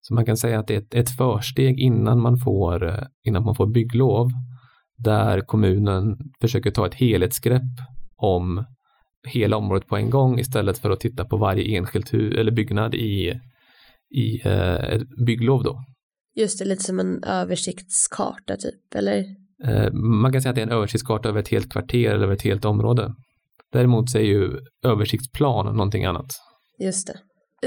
Så 0.00 0.14
man 0.14 0.26
kan 0.26 0.36
säga 0.36 0.58
att 0.58 0.66
det 0.66 0.74
är 0.74 0.78
ett, 0.78 0.94
ett 0.94 1.16
försteg 1.16 1.80
innan 1.80 2.20
man, 2.20 2.36
får, 2.38 2.86
eh, 2.86 3.04
innan 3.24 3.44
man 3.44 3.54
får 3.54 3.66
bygglov 3.66 4.30
där 4.98 5.40
kommunen 5.40 6.16
försöker 6.40 6.70
ta 6.70 6.86
ett 6.86 6.94
helhetsgrepp 6.94 7.62
om 8.16 8.64
hela 9.26 9.56
området 9.56 9.88
på 9.88 9.96
en 9.96 10.10
gång 10.10 10.38
istället 10.38 10.78
för 10.78 10.90
att 10.90 11.00
titta 11.00 11.24
på 11.24 11.36
varje 11.36 11.78
enskilt 11.78 12.12
hu- 12.12 12.40
eller 12.40 12.52
byggnad 12.52 12.94
i, 12.94 13.40
i 14.10 14.40
eh, 14.44 14.74
ett 14.74 15.08
bygglov 15.26 15.62
då. 15.62 15.84
Just 16.34 16.58
det, 16.58 16.64
lite 16.64 16.82
som 16.82 17.00
en 17.00 17.24
översiktskarta 17.24 18.56
typ, 18.56 18.94
eller? 18.94 19.24
Eh, 19.64 19.92
man 19.92 20.32
kan 20.32 20.42
säga 20.42 20.50
att 20.50 20.56
det 20.56 20.62
är 20.62 20.66
en 20.66 20.72
översiktskarta 20.72 21.28
över 21.28 21.40
ett 21.40 21.48
helt 21.48 21.72
kvarter 21.72 22.10
eller 22.10 22.24
över 22.24 22.34
ett 22.34 22.42
helt 22.42 22.64
område. 22.64 23.14
Däremot 23.72 24.10
så 24.10 24.18
är 24.18 24.22
ju 24.22 24.58
översiktsplan 24.86 25.76
någonting 25.76 26.04
annat. 26.04 26.26
Just 26.78 27.06
det. 27.06 27.18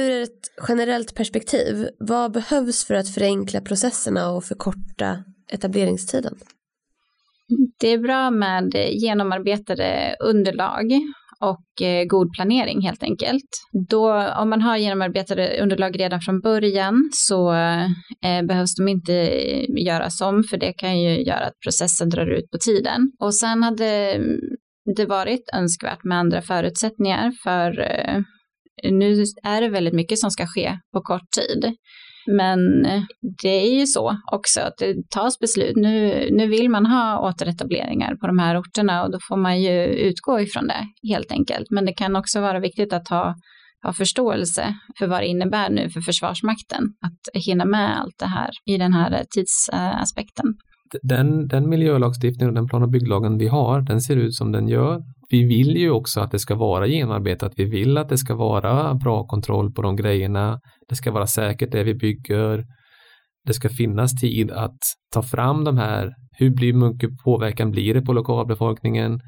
Ur 0.02 0.22
ett 0.24 0.68
generellt 0.68 1.16
perspektiv, 1.16 1.90
vad 2.00 2.32
behövs 2.32 2.86
för 2.86 2.94
att 2.94 3.10
förenkla 3.10 3.62
processerna 3.62 4.30
och 4.30 4.44
förkorta 4.44 5.24
etableringstiden? 5.52 6.36
Det 7.80 7.88
är 7.88 7.98
bra 7.98 8.32
med 8.32 8.76
genomarbetade 8.92 10.16
underlag 10.20 10.92
och 11.42 11.82
eh, 11.86 12.06
god 12.06 12.34
planering 12.34 12.82
helt 12.82 13.04
enkelt. 13.04 13.50
Då, 13.90 14.14
om 14.14 14.50
man 14.50 14.62
har 14.62 14.78
genomarbetade 14.78 15.62
underlag 15.62 16.00
redan 16.00 16.22
från 16.22 16.42
början 16.42 17.10
så 17.14 17.54
eh, 17.54 18.46
behövs 18.48 18.76
de 18.76 18.88
inte 18.88 19.14
göras 19.82 20.22
om 20.22 20.44
för 20.44 20.58
det 20.58 20.74
kan 20.74 21.02
ju 21.02 21.24
göra 21.24 21.46
att 21.46 21.60
processen 21.64 22.10
drar 22.10 22.28
ut 22.28 22.52
på 22.52 22.58
tiden. 22.58 23.12
Och 23.20 23.36
sen 23.36 23.64
hade 23.64 24.20
det 24.96 25.06
varit 25.06 25.50
önskvärt 25.54 26.04
med 26.04 26.18
andra 26.18 26.42
förutsättningar 26.42 27.32
för 27.44 27.80
eh, 27.80 28.22
nu 28.92 29.24
är 29.44 29.62
det 29.62 29.70
väldigt 29.70 29.94
mycket 29.94 30.20
som 30.20 30.32
ska 30.32 30.46
ske 30.46 30.80
på 30.94 31.02
kort 31.02 31.32
tid. 31.32 31.76
Men 32.28 32.86
eh, 32.86 33.04
det 33.44 33.68
är 33.68 33.80
ju 33.80 33.86
så 33.88 34.18
också 34.32 34.62
att 34.62 34.78
det 34.78 35.10
tas 35.10 35.40
beslut. 35.40 35.76
Nu, 35.76 36.28
nu 36.32 36.48
vill 36.48 36.70
man 36.70 36.86
ha 36.86 37.20
återetableringar 37.30 38.16
på 38.16 38.28
de 38.28 38.40
här 38.40 38.60
orterna 38.60 39.04
och 39.04 39.12
då 39.12 39.20
får 39.28 39.38
man 39.38 39.62
ju 39.62 39.86
utgå 39.86 40.40
ifrån 40.40 40.68
det 40.68 41.10
helt 41.10 41.32
enkelt. 41.32 41.70
Men 41.70 41.86
det 41.86 41.94
kan 41.94 42.16
också 42.16 42.42
vara 42.42 42.60
viktigt 42.60 42.94
att 42.94 43.08
ha, 43.08 43.36
ha 43.84 43.94
förståelse 43.94 44.76
för 45.00 45.08
vad 45.08 45.22
det 45.22 45.28
innebär 45.28 45.70
nu 45.70 45.90
för 45.90 46.02
Försvarsmakten 46.02 46.84
att 47.02 47.44
hinna 47.44 47.66
med 47.66 48.00
allt 48.00 48.20
det 48.20 48.26
här 48.26 48.50
i 48.66 48.78
den 48.78 48.94
här 48.94 49.12
eh, 49.12 49.24
tidsaspekten. 49.30 50.46
Den, 51.02 51.48
den 51.48 51.70
miljölagstiftning 51.70 52.48
och 52.48 52.56
den 52.56 52.68
plan 52.68 52.84
och 52.84 52.90
bygglagen 52.90 53.38
vi 53.38 53.48
har, 53.48 53.82
den 53.82 54.02
ser 54.02 54.16
ut 54.16 54.36
som 54.36 54.52
den 54.52 54.68
gör 54.68 55.02
vi 55.30 55.44
vill 55.44 55.78
ju 55.78 55.92
också 55.92 56.22
att 56.22 56.32
det 56.32 56.40
ska 56.40 56.56
vara 56.56 56.88
genomarbetat. 56.88 57.54
Vi 57.56 57.66
vill 57.66 57.98
att 57.98 58.10
det 58.10 58.18
ska 58.18 58.36
vara 58.36 58.94
bra 58.94 59.28
kontroll 59.28 59.74
på 59.74 59.82
de 59.82 59.96
grejerna. 59.96 60.60
Det 60.90 60.96
ska 60.96 61.12
vara 61.12 61.28
säkert 61.28 61.72
det 61.72 61.84
vi 61.84 61.96
bygger. 61.96 62.66
Det 63.46 63.54
ska 63.54 63.70
finnas 63.70 64.16
tid 64.16 64.52
att 64.52 64.78
ta 65.14 65.22
fram 65.22 65.64
de 65.64 65.78
här. 65.78 66.14
Hur 66.32 66.50
blir 66.50 66.74
mycket 66.74 67.10
påverkan 67.24 67.72
blir 67.72 67.94
det 67.94 68.02
på 68.02 68.14
lokalbefolkningen? 68.14 69.20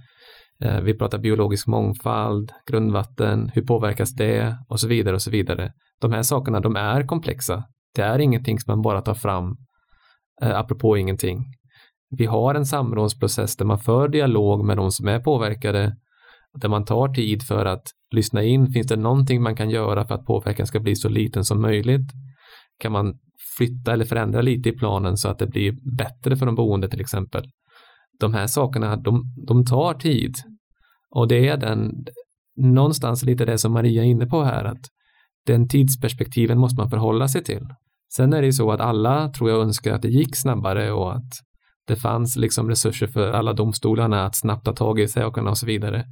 Eh, 0.64 0.82
vi 0.82 0.98
pratar 0.98 1.18
biologisk 1.18 1.68
mångfald, 1.68 2.52
grundvatten, 2.70 3.52
hur 3.54 3.62
påverkas 3.62 4.16
det 4.16 4.58
och 4.70 4.80
så 4.80 4.88
vidare 4.88 5.16
och 5.16 5.22
så 5.22 5.32
vidare. 5.32 5.72
De 6.02 6.12
här 6.12 6.24
sakerna, 6.24 6.60
de 6.60 6.76
är 6.76 7.08
komplexa. 7.08 7.64
Det 7.96 8.02
är 8.02 8.20
ingenting 8.20 8.60
som 8.60 8.72
man 8.72 8.82
bara 8.82 9.02
tar 9.02 9.14
fram 9.14 9.56
eh, 10.42 10.60
apropå 10.60 10.98
ingenting 10.98 11.46
vi 12.10 12.26
har 12.26 12.56
en 12.56 12.66
samrådsprocess 12.66 13.56
där 13.58 13.66
man 13.66 13.80
för 13.80 14.08
dialog 14.08 14.66
med 14.66 14.78
de 14.78 14.92
som 14.92 15.08
är 15.08 15.20
påverkade, 15.20 15.96
där 16.54 16.70
man 16.70 16.86
tar 16.86 17.08
tid 17.08 17.44
för 17.44 17.66
att 17.66 17.84
lyssna 18.16 18.44
in. 18.44 18.72
Finns 18.72 18.88
det 18.88 18.96
någonting 18.96 19.42
man 19.42 19.56
kan 19.56 19.70
göra 19.70 20.08
för 20.08 20.16
att 20.16 20.26
påverkan 20.26 20.68
ska 20.68 20.80
bli 20.80 20.96
så 20.96 21.10
liten 21.10 21.46
som 21.46 21.62
möjligt? 21.62 22.12
Kan 22.80 22.92
man 22.92 23.20
flytta 23.58 23.94
eller 23.94 24.06
förändra 24.06 24.42
lite 24.42 24.70
i 24.70 24.72
planen 24.72 25.18
så 25.18 25.30
att 25.30 25.40
det 25.40 25.48
blir 25.48 25.98
bättre 25.98 26.38
för 26.38 26.46
de 26.46 26.56
boende 26.56 26.90
till 26.90 27.02
exempel? 27.02 27.44
De 28.20 28.34
här 28.34 28.48
sakerna, 28.48 28.96
de, 28.96 29.24
de 29.48 29.66
tar 29.66 29.94
tid. 29.94 30.36
Och 31.10 31.28
det 31.28 31.48
är 31.48 31.58
den, 31.58 31.92
någonstans 32.58 33.24
lite 33.24 33.46
det 33.46 33.58
som 33.58 33.74
Maria 33.74 34.04
är 34.04 34.08
inne 34.08 34.26
på 34.26 34.44
här, 34.44 34.64
att 34.64 34.86
den 35.46 35.68
tidsperspektiven 35.68 36.58
måste 36.58 36.82
man 36.82 36.90
förhålla 36.90 37.28
sig 37.28 37.44
till. 37.44 37.68
Sen 38.16 38.34
är 38.34 38.42
det 38.42 38.46
ju 38.46 38.54
så 38.54 38.72
att 38.72 38.82
alla 38.82 39.30
tror 39.30 39.50
jag 39.50 39.62
önskar 39.62 39.94
att 39.94 40.02
det 40.02 40.10
gick 40.10 40.36
snabbare 40.36 40.92
och 40.92 41.16
att 41.16 41.32
det 41.88 41.96
fanns 41.96 42.36
liksom 42.36 42.70
resurser 42.70 43.08
för 43.08 43.32
alla 43.32 43.54
domstolarna 43.54 44.26
att 44.26 44.36
snabbt 44.36 44.66
ta 44.66 44.74
tag 44.74 45.00
i 45.00 45.08
sakerna 45.08 45.50
och 45.50 45.58
så 45.58 45.66
vidare. 45.66 46.06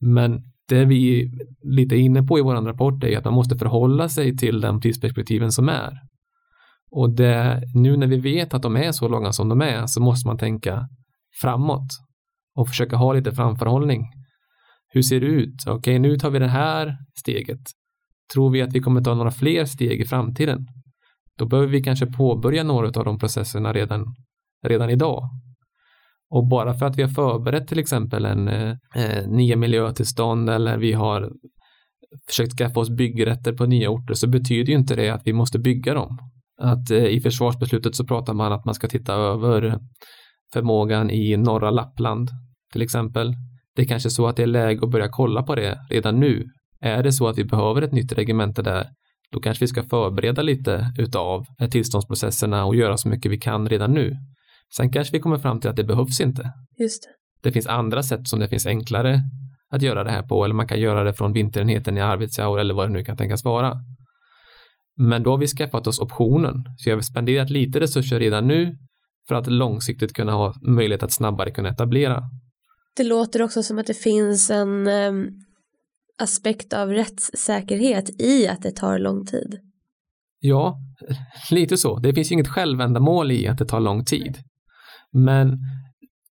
Men 0.00 0.42
det 0.68 0.84
vi 0.84 1.20
är 1.20 1.30
lite 1.62 1.96
inne 1.96 2.22
på 2.22 2.38
i 2.38 2.42
vår 2.42 2.54
rapport 2.54 3.04
är 3.04 3.18
att 3.18 3.24
man 3.24 3.34
måste 3.34 3.58
förhålla 3.58 4.08
sig 4.08 4.36
till 4.36 4.60
den 4.60 4.80
tidsperspektiven 4.80 5.52
som 5.52 5.68
är. 5.68 5.92
Och 6.90 7.10
det, 7.10 7.62
nu 7.74 7.96
när 7.96 8.06
vi 8.06 8.16
vet 8.16 8.54
att 8.54 8.62
de 8.62 8.76
är 8.76 8.92
så 8.92 9.08
långa 9.08 9.32
som 9.32 9.48
de 9.48 9.60
är 9.60 9.86
så 9.86 10.00
måste 10.00 10.28
man 10.28 10.38
tänka 10.38 10.88
framåt 11.40 11.88
och 12.54 12.68
försöka 12.68 12.96
ha 12.96 13.12
lite 13.12 13.32
framförhållning. 13.32 14.02
Hur 14.92 15.02
ser 15.02 15.20
det 15.20 15.26
ut? 15.26 15.54
Okej, 15.66 15.78
okay, 15.78 15.98
nu 15.98 16.18
tar 16.18 16.30
vi 16.30 16.38
det 16.38 16.48
här 16.48 16.96
steget. 17.18 17.60
Tror 18.32 18.50
vi 18.50 18.62
att 18.62 18.72
vi 18.72 18.80
kommer 18.80 19.00
ta 19.00 19.14
några 19.14 19.30
fler 19.30 19.64
steg 19.64 20.00
i 20.00 20.04
framtiden? 20.04 20.66
Då 21.40 21.46
behöver 21.46 21.68
vi 21.68 21.82
kanske 21.82 22.06
påbörja 22.06 22.62
några 22.62 22.86
av 22.86 23.04
de 23.04 23.18
processerna 23.18 23.72
redan 23.72 24.14
redan 24.66 24.90
idag. 24.90 25.22
Och 26.30 26.48
bara 26.48 26.74
för 26.74 26.86
att 26.86 26.98
vi 26.98 27.02
har 27.02 27.10
förberett 27.10 27.68
till 27.68 27.78
exempel 27.78 28.24
en 28.24 28.48
eh, 28.48 28.76
eh, 28.96 29.28
nya 29.28 29.56
miljötillstånd 29.56 30.50
eller 30.50 30.78
vi 30.78 30.92
har 30.92 31.32
försökt 32.28 32.58
skaffa 32.58 32.80
oss 32.80 32.90
byggrätter 32.90 33.52
på 33.52 33.66
nya 33.66 33.90
orter 33.90 34.14
så 34.14 34.28
betyder 34.28 34.72
ju 34.72 34.78
inte 34.78 34.96
det 34.96 35.08
att 35.10 35.22
vi 35.24 35.32
måste 35.32 35.58
bygga 35.58 35.94
dem. 35.94 36.18
Att 36.62 36.90
eh, 36.90 37.04
i 37.04 37.20
försvarsbeslutet 37.20 37.96
så 37.96 38.06
pratar 38.06 38.34
man 38.34 38.52
att 38.52 38.64
man 38.64 38.74
ska 38.74 38.88
titta 38.88 39.14
över 39.14 39.78
förmågan 40.52 41.10
i 41.10 41.36
norra 41.36 41.70
Lappland 41.70 42.30
till 42.72 42.82
exempel. 42.82 43.34
Det 43.76 43.82
är 43.82 43.86
kanske 43.86 44.10
så 44.10 44.26
att 44.26 44.36
det 44.36 44.42
är 44.42 44.46
läge 44.46 44.80
att 44.82 44.90
börja 44.90 45.08
kolla 45.08 45.42
på 45.42 45.54
det 45.54 45.78
redan 45.90 46.20
nu. 46.20 46.44
Är 46.80 47.02
det 47.02 47.12
så 47.12 47.28
att 47.28 47.38
vi 47.38 47.44
behöver 47.44 47.82
ett 47.82 47.92
nytt 47.92 48.12
regemente 48.12 48.62
där, 48.62 48.86
då 49.32 49.40
kanske 49.40 49.64
vi 49.64 49.68
ska 49.68 49.82
förbereda 49.82 50.42
lite 50.42 50.92
utav 50.98 51.46
tillståndsprocesserna 51.70 52.64
och 52.64 52.76
göra 52.76 52.96
så 52.96 53.08
mycket 53.08 53.32
vi 53.32 53.38
kan 53.38 53.68
redan 53.68 53.92
nu. 53.92 54.16
Sen 54.76 54.92
kanske 54.92 55.12
vi 55.12 55.20
kommer 55.20 55.38
fram 55.38 55.60
till 55.60 55.70
att 55.70 55.76
det 55.76 55.84
behövs 55.84 56.20
inte. 56.20 56.52
Just 56.78 57.02
det. 57.02 57.48
det 57.48 57.52
finns 57.52 57.66
andra 57.66 58.02
sätt 58.02 58.28
som 58.28 58.40
det 58.40 58.48
finns 58.48 58.66
enklare 58.66 59.22
att 59.70 59.82
göra 59.82 60.04
det 60.04 60.10
här 60.10 60.22
på 60.22 60.44
eller 60.44 60.54
man 60.54 60.68
kan 60.68 60.80
göra 60.80 61.04
det 61.04 61.14
från 61.14 61.32
vinterenheten 61.32 61.96
i 61.96 62.00
Arvidsjaur 62.00 62.60
eller 62.60 62.74
vad 62.74 62.88
det 62.88 62.92
nu 62.92 63.04
kan 63.04 63.16
tänkas 63.16 63.44
vara. 63.44 63.76
Men 64.96 65.22
då 65.22 65.30
har 65.30 65.38
vi 65.38 65.46
skaffat 65.46 65.86
oss 65.86 66.00
optionen, 66.00 66.64
så 66.76 66.90
jag 66.90 66.96
har 66.96 67.00
spenderat 67.02 67.50
lite 67.50 67.80
resurser 67.80 68.18
redan 68.20 68.48
nu 68.48 68.76
för 69.28 69.34
att 69.34 69.46
långsiktigt 69.46 70.12
kunna 70.12 70.32
ha 70.32 70.54
möjlighet 70.62 71.02
att 71.02 71.12
snabbare 71.12 71.50
kunna 71.50 71.68
etablera. 71.68 72.22
Det 72.96 73.04
låter 73.04 73.42
också 73.42 73.62
som 73.62 73.78
att 73.78 73.86
det 73.86 73.94
finns 73.94 74.50
en 74.50 74.88
um, 74.88 75.28
aspekt 76.20 76.72
av 76.72 76.88
rättssäkerhet 76.88 78.20
i 78.20 78.48
att 78.48 78.62
det 78.62 78.70
tar 78.70 78.98
lång 78.98 79.26
tid. 79.26 79.58
Ja, 80.40 80.78
lite 81.50 81.76
så. 81.76 81.98
Det 81.98 82.14
finns 82.14 82.30
ju 82.30 82.34
inget 82.34 82.48
självändamål 82.48 83.32
i 83.32 83.48
att 83.48 83.58
det 83.58 83.64
tar 83.64 83.80
lång 83.80 84.04
tid. 84.04 84.38
Men 85.12 85.58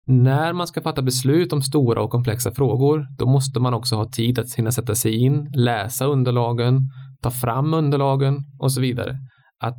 när 0.07 0.53
man 0.53 0.67
ska 0.67 0.81
fatta 0.81 1.03
beslut 1.03 1.53
om 1.53 1.63
stora 1.63 2.03
och 2.03 2.11
komplexa 2.11 2.55
frågor, 2.55 3.07
då 3.19 3.27
måste 3.27 3.61
man 3.61 3.75
också 3.75 3.97
ha 3.97 4.11
tid 4.11 4.39
att 4.39 4.55
hinna 4.55 4.73
sätta 4.73 4.95
sig 4.95 5.17
in, 5.17 5.51
läsa 5.55 6.07
underlagen, 6.07 6.81
ta 7.23 7.31
fram 7.31 7.75
underlagen 7.75 8.37
och 8.59 8.73
så 8.73 8.81
vidare. 8.81 9.19
Att 9.61 9.79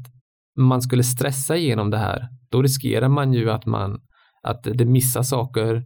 man 0.57 0.81
skulle 0.81 1.03
stressa 1.03 1.57
igenom 1.57 1.89
det 1.89 1.97
här, 1.97 2.27
då 2.51 2.61
riskerar 2.61 3.09
man 3.09 3.33
ju 3.33 3.51
att 3.51 3.65
man 3.65 3.99
att 4.43 4.63
det 4.63 4.85
missar 4.85 5.23
saker 5.23 5.83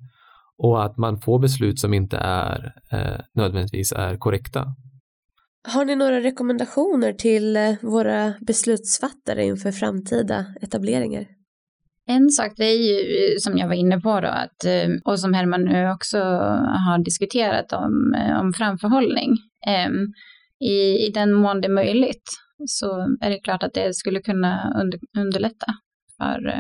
och 0.58 0.86
att 0.86 0.98
man 0.98 1.22
får 1.22 1.40
beslut 1.40 1.80
som 1.80 1.94
inte 1.94 2.18
är 2.18 2.74
eh, 2.92 3.20
nödvändigtvis 3.34 3.92
är 3.92 4.18
korrekta. 4.18 4.66
Har 5.68 5.86
ni 5.86 5.96
några 5.96 6.22
rekommendationer 6.22 7.14
till 7.14 7.56
eh, 7.56 7.74
våra 7.82 8.34
beslutsfattare 8.48 9.46
inför 9.46 9.72
framtida 9.72 10.46
etableringar? 10.62 11.26
En 12.08 12.30
sak 12.30 12.54
det 12.58 12.66
är 12.66 12.78
ju 12.78 13.00
eh, 13.00 13.38
som 13.40 13.58
jag 13.58 13.68
var 13.68 13.76
inne 13.76 14.00
på 14.00 14.22
då, 14.22 14.28
att, 14.28 14.66
eh, 14.66 14.90
och 15.06 15.20
som 15.20 15.34
Herman 15.34 15.66
nu 15.66 15.92
också 15.92 16.18
har 16.88 17.04
diskuterat 17.04 17.74
om, 17.74 18.16
om 18.42 18.54
framförhållning. 18.54 19.38
Ehm, 19.68 20.14
I, 20.60 21.08
I 21.08 21.12
den 21.14 21.34
mån 21.34 21.62
det 21.62 21.68
är 21.68 21.74
möjligt 21.74 22.30
så 22.68 23.18
är 23.22 23.30
det 23.30 23.40
klart 23.40 23.64
att 23.64 23.74
det 23.74 23.94
skulle 23.94 24.20
kunna 24.20 24.74
under, 24.82 25.00
underlätta 25.18 25.66
för 26.18 26.54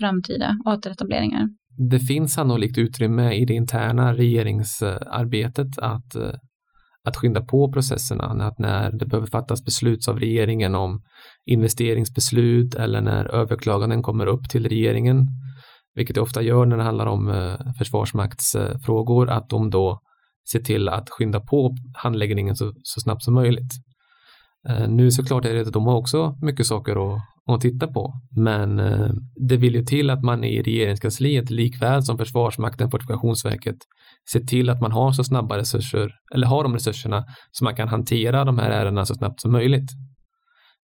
framtida 0.00 0.56
återetableringar. 0.66 1.48
Det 1.90 1.98
finns 1.98 2.32
sannolikt 2.32 2.78
utrymme 2.78 3.32
i 3.34 3.44
det 3.44 3.54
interna 3.54 4.14
regeringsarbetet 4.14 5.78
att 5.78 6.14
eh, 6.14 6.32
att 7.04 7.16
skynda 7.16 7.40
på 7.40 7.72
processerna, 7.72 8.24
att 8.24 8.58
när 8.58 8.92
det 8.92 9.06
behöver 9.06 9.26
fattas 9.26 9.64
beslut 9.64 10.08
av 10.08 10.18
regeringen 10.18 10.74
om 10.74 11.02
investeringsbeslut 11.46 12.74
eller 12.74 13.00
när 13.00 13.34
överklaganden 13.34 14.02
kommer 14.02 14.26
upp 14.26 14.48
till 14.50 14.68
regeringen, 14.68 15.26
vilket 15.94 16.14
det 16.14 16.20
ofta 16.20 16.42
gör 16.42 16.66
när 16.66 16.76
det 16.76 16.82
handlar 16.82 17.06
om 17.06 17.28
eh, 17.28 17.72
försvarsmaktsfrågor, 17.78 19.30
att 19.30 19.48
de 19.48 19.70
då 19.70 20.00
ser 20.52 20.60
till 20.60 20.88
att 20.88 21.10
skynda 21.10 21.40
på 21.40 21.76
handläggningen 21.94 22.56
så, 22.56 22.72
så 22.82 23.00
snabbt 23.00 23.22
som 23.22 23.34
möjligt. 23.34 23.72
Eh, 24.68 24.88
nu 24.88 25.10
såklart 25.10 25.44
är 25.44 25.54
det 25.54 25.60
att 25.60 25.72
de 25.72 25.86
har 25.86 25.96
också 25.96 26.38
mycket 26.42 26.66
saker 26.66 27.14
att, 27.14 27.20
att 27.46 27.60
titta 27.60 27.86
på, 27.86 28.14
men 28.36 28.78
eh, 28.78 29.10
det 29.48 29.56
vill 29.56 29.74
ju 29.74 29.84
till 29.84 30.10
att 30.10 30.22
man 30.22 30.44
i 30.44 30.62
regeringskansliet 30.62 31.50
likväl 31.50 32.02
som 32.02 32.18
Försvarsmakten, 32.18 32.90
Fortifikationsverket 32.90 33.76
ser 34.32 34.40
till 34.40 34.70
att 34.70 34.80
man 34.80 34.92
har 34.92 35.12
så 35.12 35.24
snabba 35.24 35.58
resurser 35.58 36.14
eller 36.34 36.46
har 36.46 36.62
de 36.62 36.74
resurserna 36.74 37.24
så 37.50 37.64
man 37.64 37.76
kan 37.76 37.88
hantera 37.88 38.44
de 38.44 38.58
här 38.58 38.70
ärendena 38.70 39.06
så 39.06 39.14
snabbt 39.14 39.40
som 39.40 39.52
möjligt. 39.52 39.90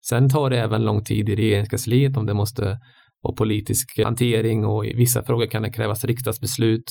Sen 0.09 0.29
tar 0.29 0.51
det 0.51 0.59
även 0.59 0.85
lång 0.85 1.05
tid 1.05 1.29
i 1.29 1.37
regeringskansliet 1.37 2.17
om 2.17 2.27
det 2.27 2.35
måste 2.35 2.79
vara 3.23 3.35
politisk 3.35 4.01
hantering 4.05 4.65
och 4.65 4.87
i 4.87 4.95
vissa 4.95 5.23
frågor 5.23 5.47
kan 5.47 5.63
det 5.63 5.71
krävas 5.71 6.05
riksdagsbeslut. 6.05 6.85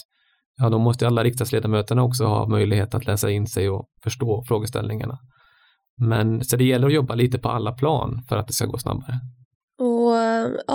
Ja, 0.57 0.69
då 0.69 0.79
måste 0.79 1.07
alla 1.07 1.23
riksdagsledamöterna 1.23 2.03
också 2.03 2.25
ha 2.25 2.47
möjlighet 2.47 2.95
att 2.95 3.05
läsa 3.05 3.31
in 3.31 3.47
sig 3.47 3.69
och 3.69 3.85
förstå 4.03 4.43
frågeställningarna. 4.47 5.17
Men 5.97 6.43
så 6.43 6.57
det 6.57 6.63
gäller 6.63 6.87
att 6.87 6.93
jobba 6.93 7.15
lite 7.15 7.39
på 7.39 7.49
alla 7.49 7.71
plan 7.71 8.21
för 8.29 8.37
att 8.37 8.47
det 8.47 8.53
ska 8.53 8.65
gå 8.65 8.77
snabbare. 8.77 9.19
Och 9.79 10.13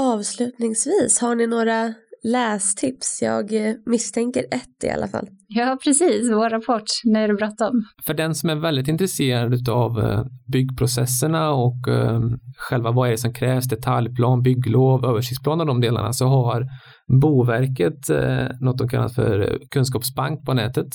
avslutningsvis, 0.00 1.18
har 1.20 1.34
ni 1.34 1.46
några 1.46 1.94
lästips. 2.24 3.22
Jag 3.22 3.68
eh, 3.68 3.74
misstänker 3.86 4.44
ett 4.50 4.84
i 4.84 4.90
alla 4.90 5.08
fall. 5.08 5.28
Ja, 5.48 5.78
precis. 5.84 6.30
Vår 6.30 6.50
rapport. 6.50 6.84
Nu 7.04 7.18
är 7.18 7.28
det 7.28 7.34
bråttom. 7.34 7.84
För 8.06 8.14
den 8.14 8.34
som 8.34 8.50
är 8.50 8.54
väldigt 8.54 8.88
intresserad 8.88 9.68
av 9.68 10.00
eh, 10.00 10.24
byggprocesserna 10.52 11.50
och 11.50 11.88
eh, 11.88 12.20
själva 12.56 12.90
vad 12.90 13.08
är 13.08 13.10
det 13.10 13.18
som 13.18 13.34
krävs, 13.34 13.68
detaljplan, 13.68 14.42
bygglov, 14.42 15.04
översiktsplan 15.04 15.60
och 15.60 15.66
de 15.66 15.80
delarna, 15.80 16.12
så 16.12 16.26
har 16.26 16.66
Boverket 17.20 18.08
något 18.60 18.78
de 18.78 18.88
kallar 18.88 19.08
för 19.08 19.58
kunskapsbank 19.70 20.44
på 20.44 20.54
nätet. 20.54 20.86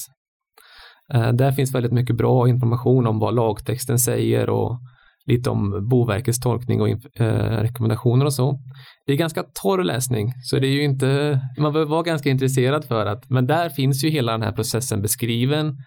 Eh, 1.14 1.32
där 1.32 1.52
finns 1.52 1.76
väldigt 1.76 1.92
mycket 1.92 2.18
bra 2.18 2.50
information 2.50 3.08
om 3.08 3.20
vad 3.20 3.36
lagtexten 3.36 4.00
säger 4.00 4.50
och 4.50 4.80
lite 5.26 5.50
om 5.50 5.88
Boverkets 5.90 6.40
tolkning 6.40 6.82
och 6.82 6.90
eh, 6.90 7.62
rekommendationer 7.62 8.26
och 8.26 8.34
så. 8.34 8.60
Det 9.06 9.14
är 9.14 9.18
ganska 9.18 9.44
torr 9.44 9.84
läsning, 9.84 10.34
så 10.44 10.60
det 10.60 10.68
är 10.68 10.72
ju 10.72 10.84
inte, 10.84 11.40
man 11.58 11.74
behöver 11.74 11.92
vara 11.92 12.04
ganska 12.04 12.30
intresserad 12.30 12.86
för 12.86 13.06
att, 13.06 13.30
men 13.30 13.48
där 13.48 13.70
finns 13.70 14.04
ju 14.04 14.10
hela 14.10 14.32
den 14.32 14.42
här 14.42 14.52
processen 14.52 15.02
beskriven, 15.02 15.78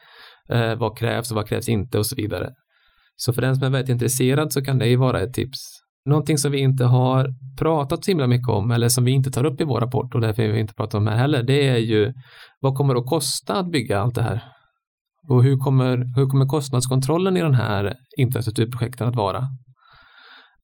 eh, 0.49 0.75
vad 0.75 0.99
krävs 0.99 1.31
och 1.31 1.37
vad 1.37 1.49
krävs 1.49 1.69
inte 1.69 1.99
och 1.99 2.07
så 2.07 2.17
vidare. 2.17 2.51
Så 3.17 3.33
för 3.33 3.43
den 3.43 3.57
som 3.57 3.65
är 3.65 3.71
väldigt 3.71 3.91
intresserad 3.91 4.53
så 4.53 4.65
kan 4.65 4.79
det 4.79 4.89
ju 4.89 4.97
vara 4.97 5.21
ett 5.21 5.35
tips. 5.35 5.59
Någonting 6.05 6.39
som 6.39 6.53
vi 6.53 6.59
inte 6.59 6.85
har 6.85 7.35
pratat 7.59 8.05
så 8.05 8.11
himla 8.11 8.27
mycket 8.27 8.49
om 8.49 8.71
eller 8.71 8.89
som 8.89 9.05
vi 9.05 9.11
inte 9.11 9.31
tar 9.31 9.45
upp 9.45 9.61
i 9.61 9.65
vår 9.65 9.81
rapport 9.81 10.15
och 10.15 10.21
därför 10.21 10.49
vi 10.49 10.61
inte 10.61 10.75
pratar 10.75 10.99
om 10.99 11.07
här 11.07 11.17
heller, 11.17 11.43
det 11.43 11.69
är 11.69 11.77
ju 11.79 12.13
vad 12.61 12.75
kommer 12.75 12.95
det 12.95 13.01
att 13.01 13.07
kosta 13.07 13.55
att 13.55 13.71
bygga 13.71 14.01
allt 14.01 14.15
det 14.15 14.23
här? 14.23 14.43
Och 15.31 15.43
hur 15.45 15.57
kommer, 15.57 16.17
hur 16.17 16.27
kommer 16.27 16.47
kostnadskontrollen 16.47 17.37
i 17.37 17.41
den 17.41 17.55
här 17.55 17.95
infrastrukturprojekten 18.19 19.09
att 19.09 19.17
vara? 19.17 19.45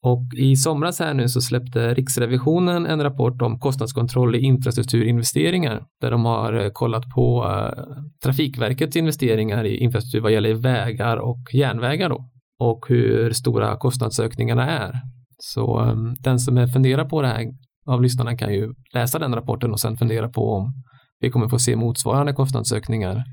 Och 0.02 0.22
i 0.36 0.56
somras 0.56 0.98
här 0.98 1.14
nu 1.14 1.28
så 1.28 1.40
släppte 1.40 1.94
Riksrevisionen 1.94 2.86
en 2.86 3.02
rapport 3.02 3.42
om 3.42 3.58
kostnadskontroll 3.58 4.34
i 4.34 4.38
infrastrukturinvesteringar 4.38 5.82
där 6.00 6.10
de 6.10 6.24
har 6.24 6.52
eh, 6.52 6.70
kollat 6.72 7.04
på 7.14 7.44
eh, 7.44 7.84
Trafikverkets 8.24 8.96
investeringar 8.96 9.64
i 9.64 9.76
infrastruktur 9.76 10.20
vad 10.20 10.32
gäller 10.32 10.54
vägar 10.54 11.16
och 11.16 11.54
järnvägar 11.54 12.08
då 12.08 12.30
och 12.58 12.86
hur 12.88 13.30
stora 13.30 13.76
kostnadsökningarna 13.76 14.70
är. 14.70 14.92
Så 15.38 15.78
ehm, 15.78 16.14
den 16.20 16.38
som 16.38 16.68
funderar 16.68 17.04
på 17.04 17.22
det 17.22 17.28
här 17.28 17.46
av 17.86 18.02
lyssnarna 18.02 18.36
kan 18.36 18.54
ju 18.54 18.74
läsa 18.94 19.18
den 19.18 19.34
rapporten 19.34 19.72
och 19.72 19.80
sen 19.80 19.96
fundera 19.96 20.28
på 20.28 20.52
om 20.52 20.72
vi 21.20 21.30
kommer 21.30 21.48
få 21.48 21.58
se 21.58 21.76
motsvarande 21.76 22.32
kostnadsökningar 22.32 23.24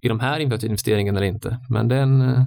i 0.00 0.08
de 0.08 0.20
här 0.20 0.40
infrastrukturinvesteringarna 0.40 1.18
eller 1.18 1.28
inte. 1.28 1.58
Men 1.68 1.88
den, 1.88 2.22
eh, 2.22 2.42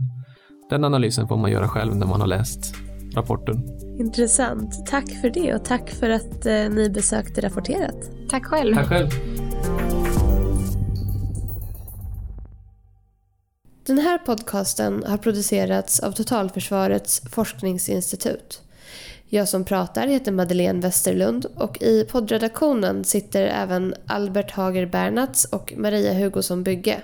den 0.69 0.83
analysen 0.83 1.27
får 1.27 1.37
man 1.37 1.51
göra 1.51 1.67
själv 1.67 1.95
när 1.95 2.07
man 2.07 2.21
har 2.21 2.27
läst 2.27 2.75
rapporten. 3.15 3.63
Intressant. 3.99 4.85
Tack 4.87 5.09
för 5.21 5.29
det 5.29 5.53
och 5.53 5.65
tack 5.65 5.89
för 5.89 6.09
att 6.09 6.45
eh, 6.45 6.69
ni 6.69 6.89
besökte 6.89 7.41
Rapporterat. 7.41 8.11
Tack 8.29 8.45
själv. 8.45 8.75
Tack 8.75 8.87
själv. 8.87 9.09
Den 13.85 13.97
här 13.97 14.17
podcasten 14.17 15.03
har 15.07 15.17
producerats 15.17 15.99
av 15.99 16.11
Totalförsvarets 16.11 17.21
forskningsinstitut. 17.29 18.61
Jag 19.29 19.47
som 19.47 19.65
pratar 19.65 20.07
heter 20.07 20.31
Madeleine 20.31 20.81
Westerlund 20.81 21.45
och 21.55 21.81
i 21.81 22.05
poddredaktionen 22.11 23.03
sitter 23.03 23.43
även 23.43 23.93
Albert 24.07 24.51
Hager 24.51 24.85
Bernats 24.85 25.45
och 25.45 25.73
Maria 25.77 26.13
Hugosson 26.13 26.63
Bygge. 26.63 27.01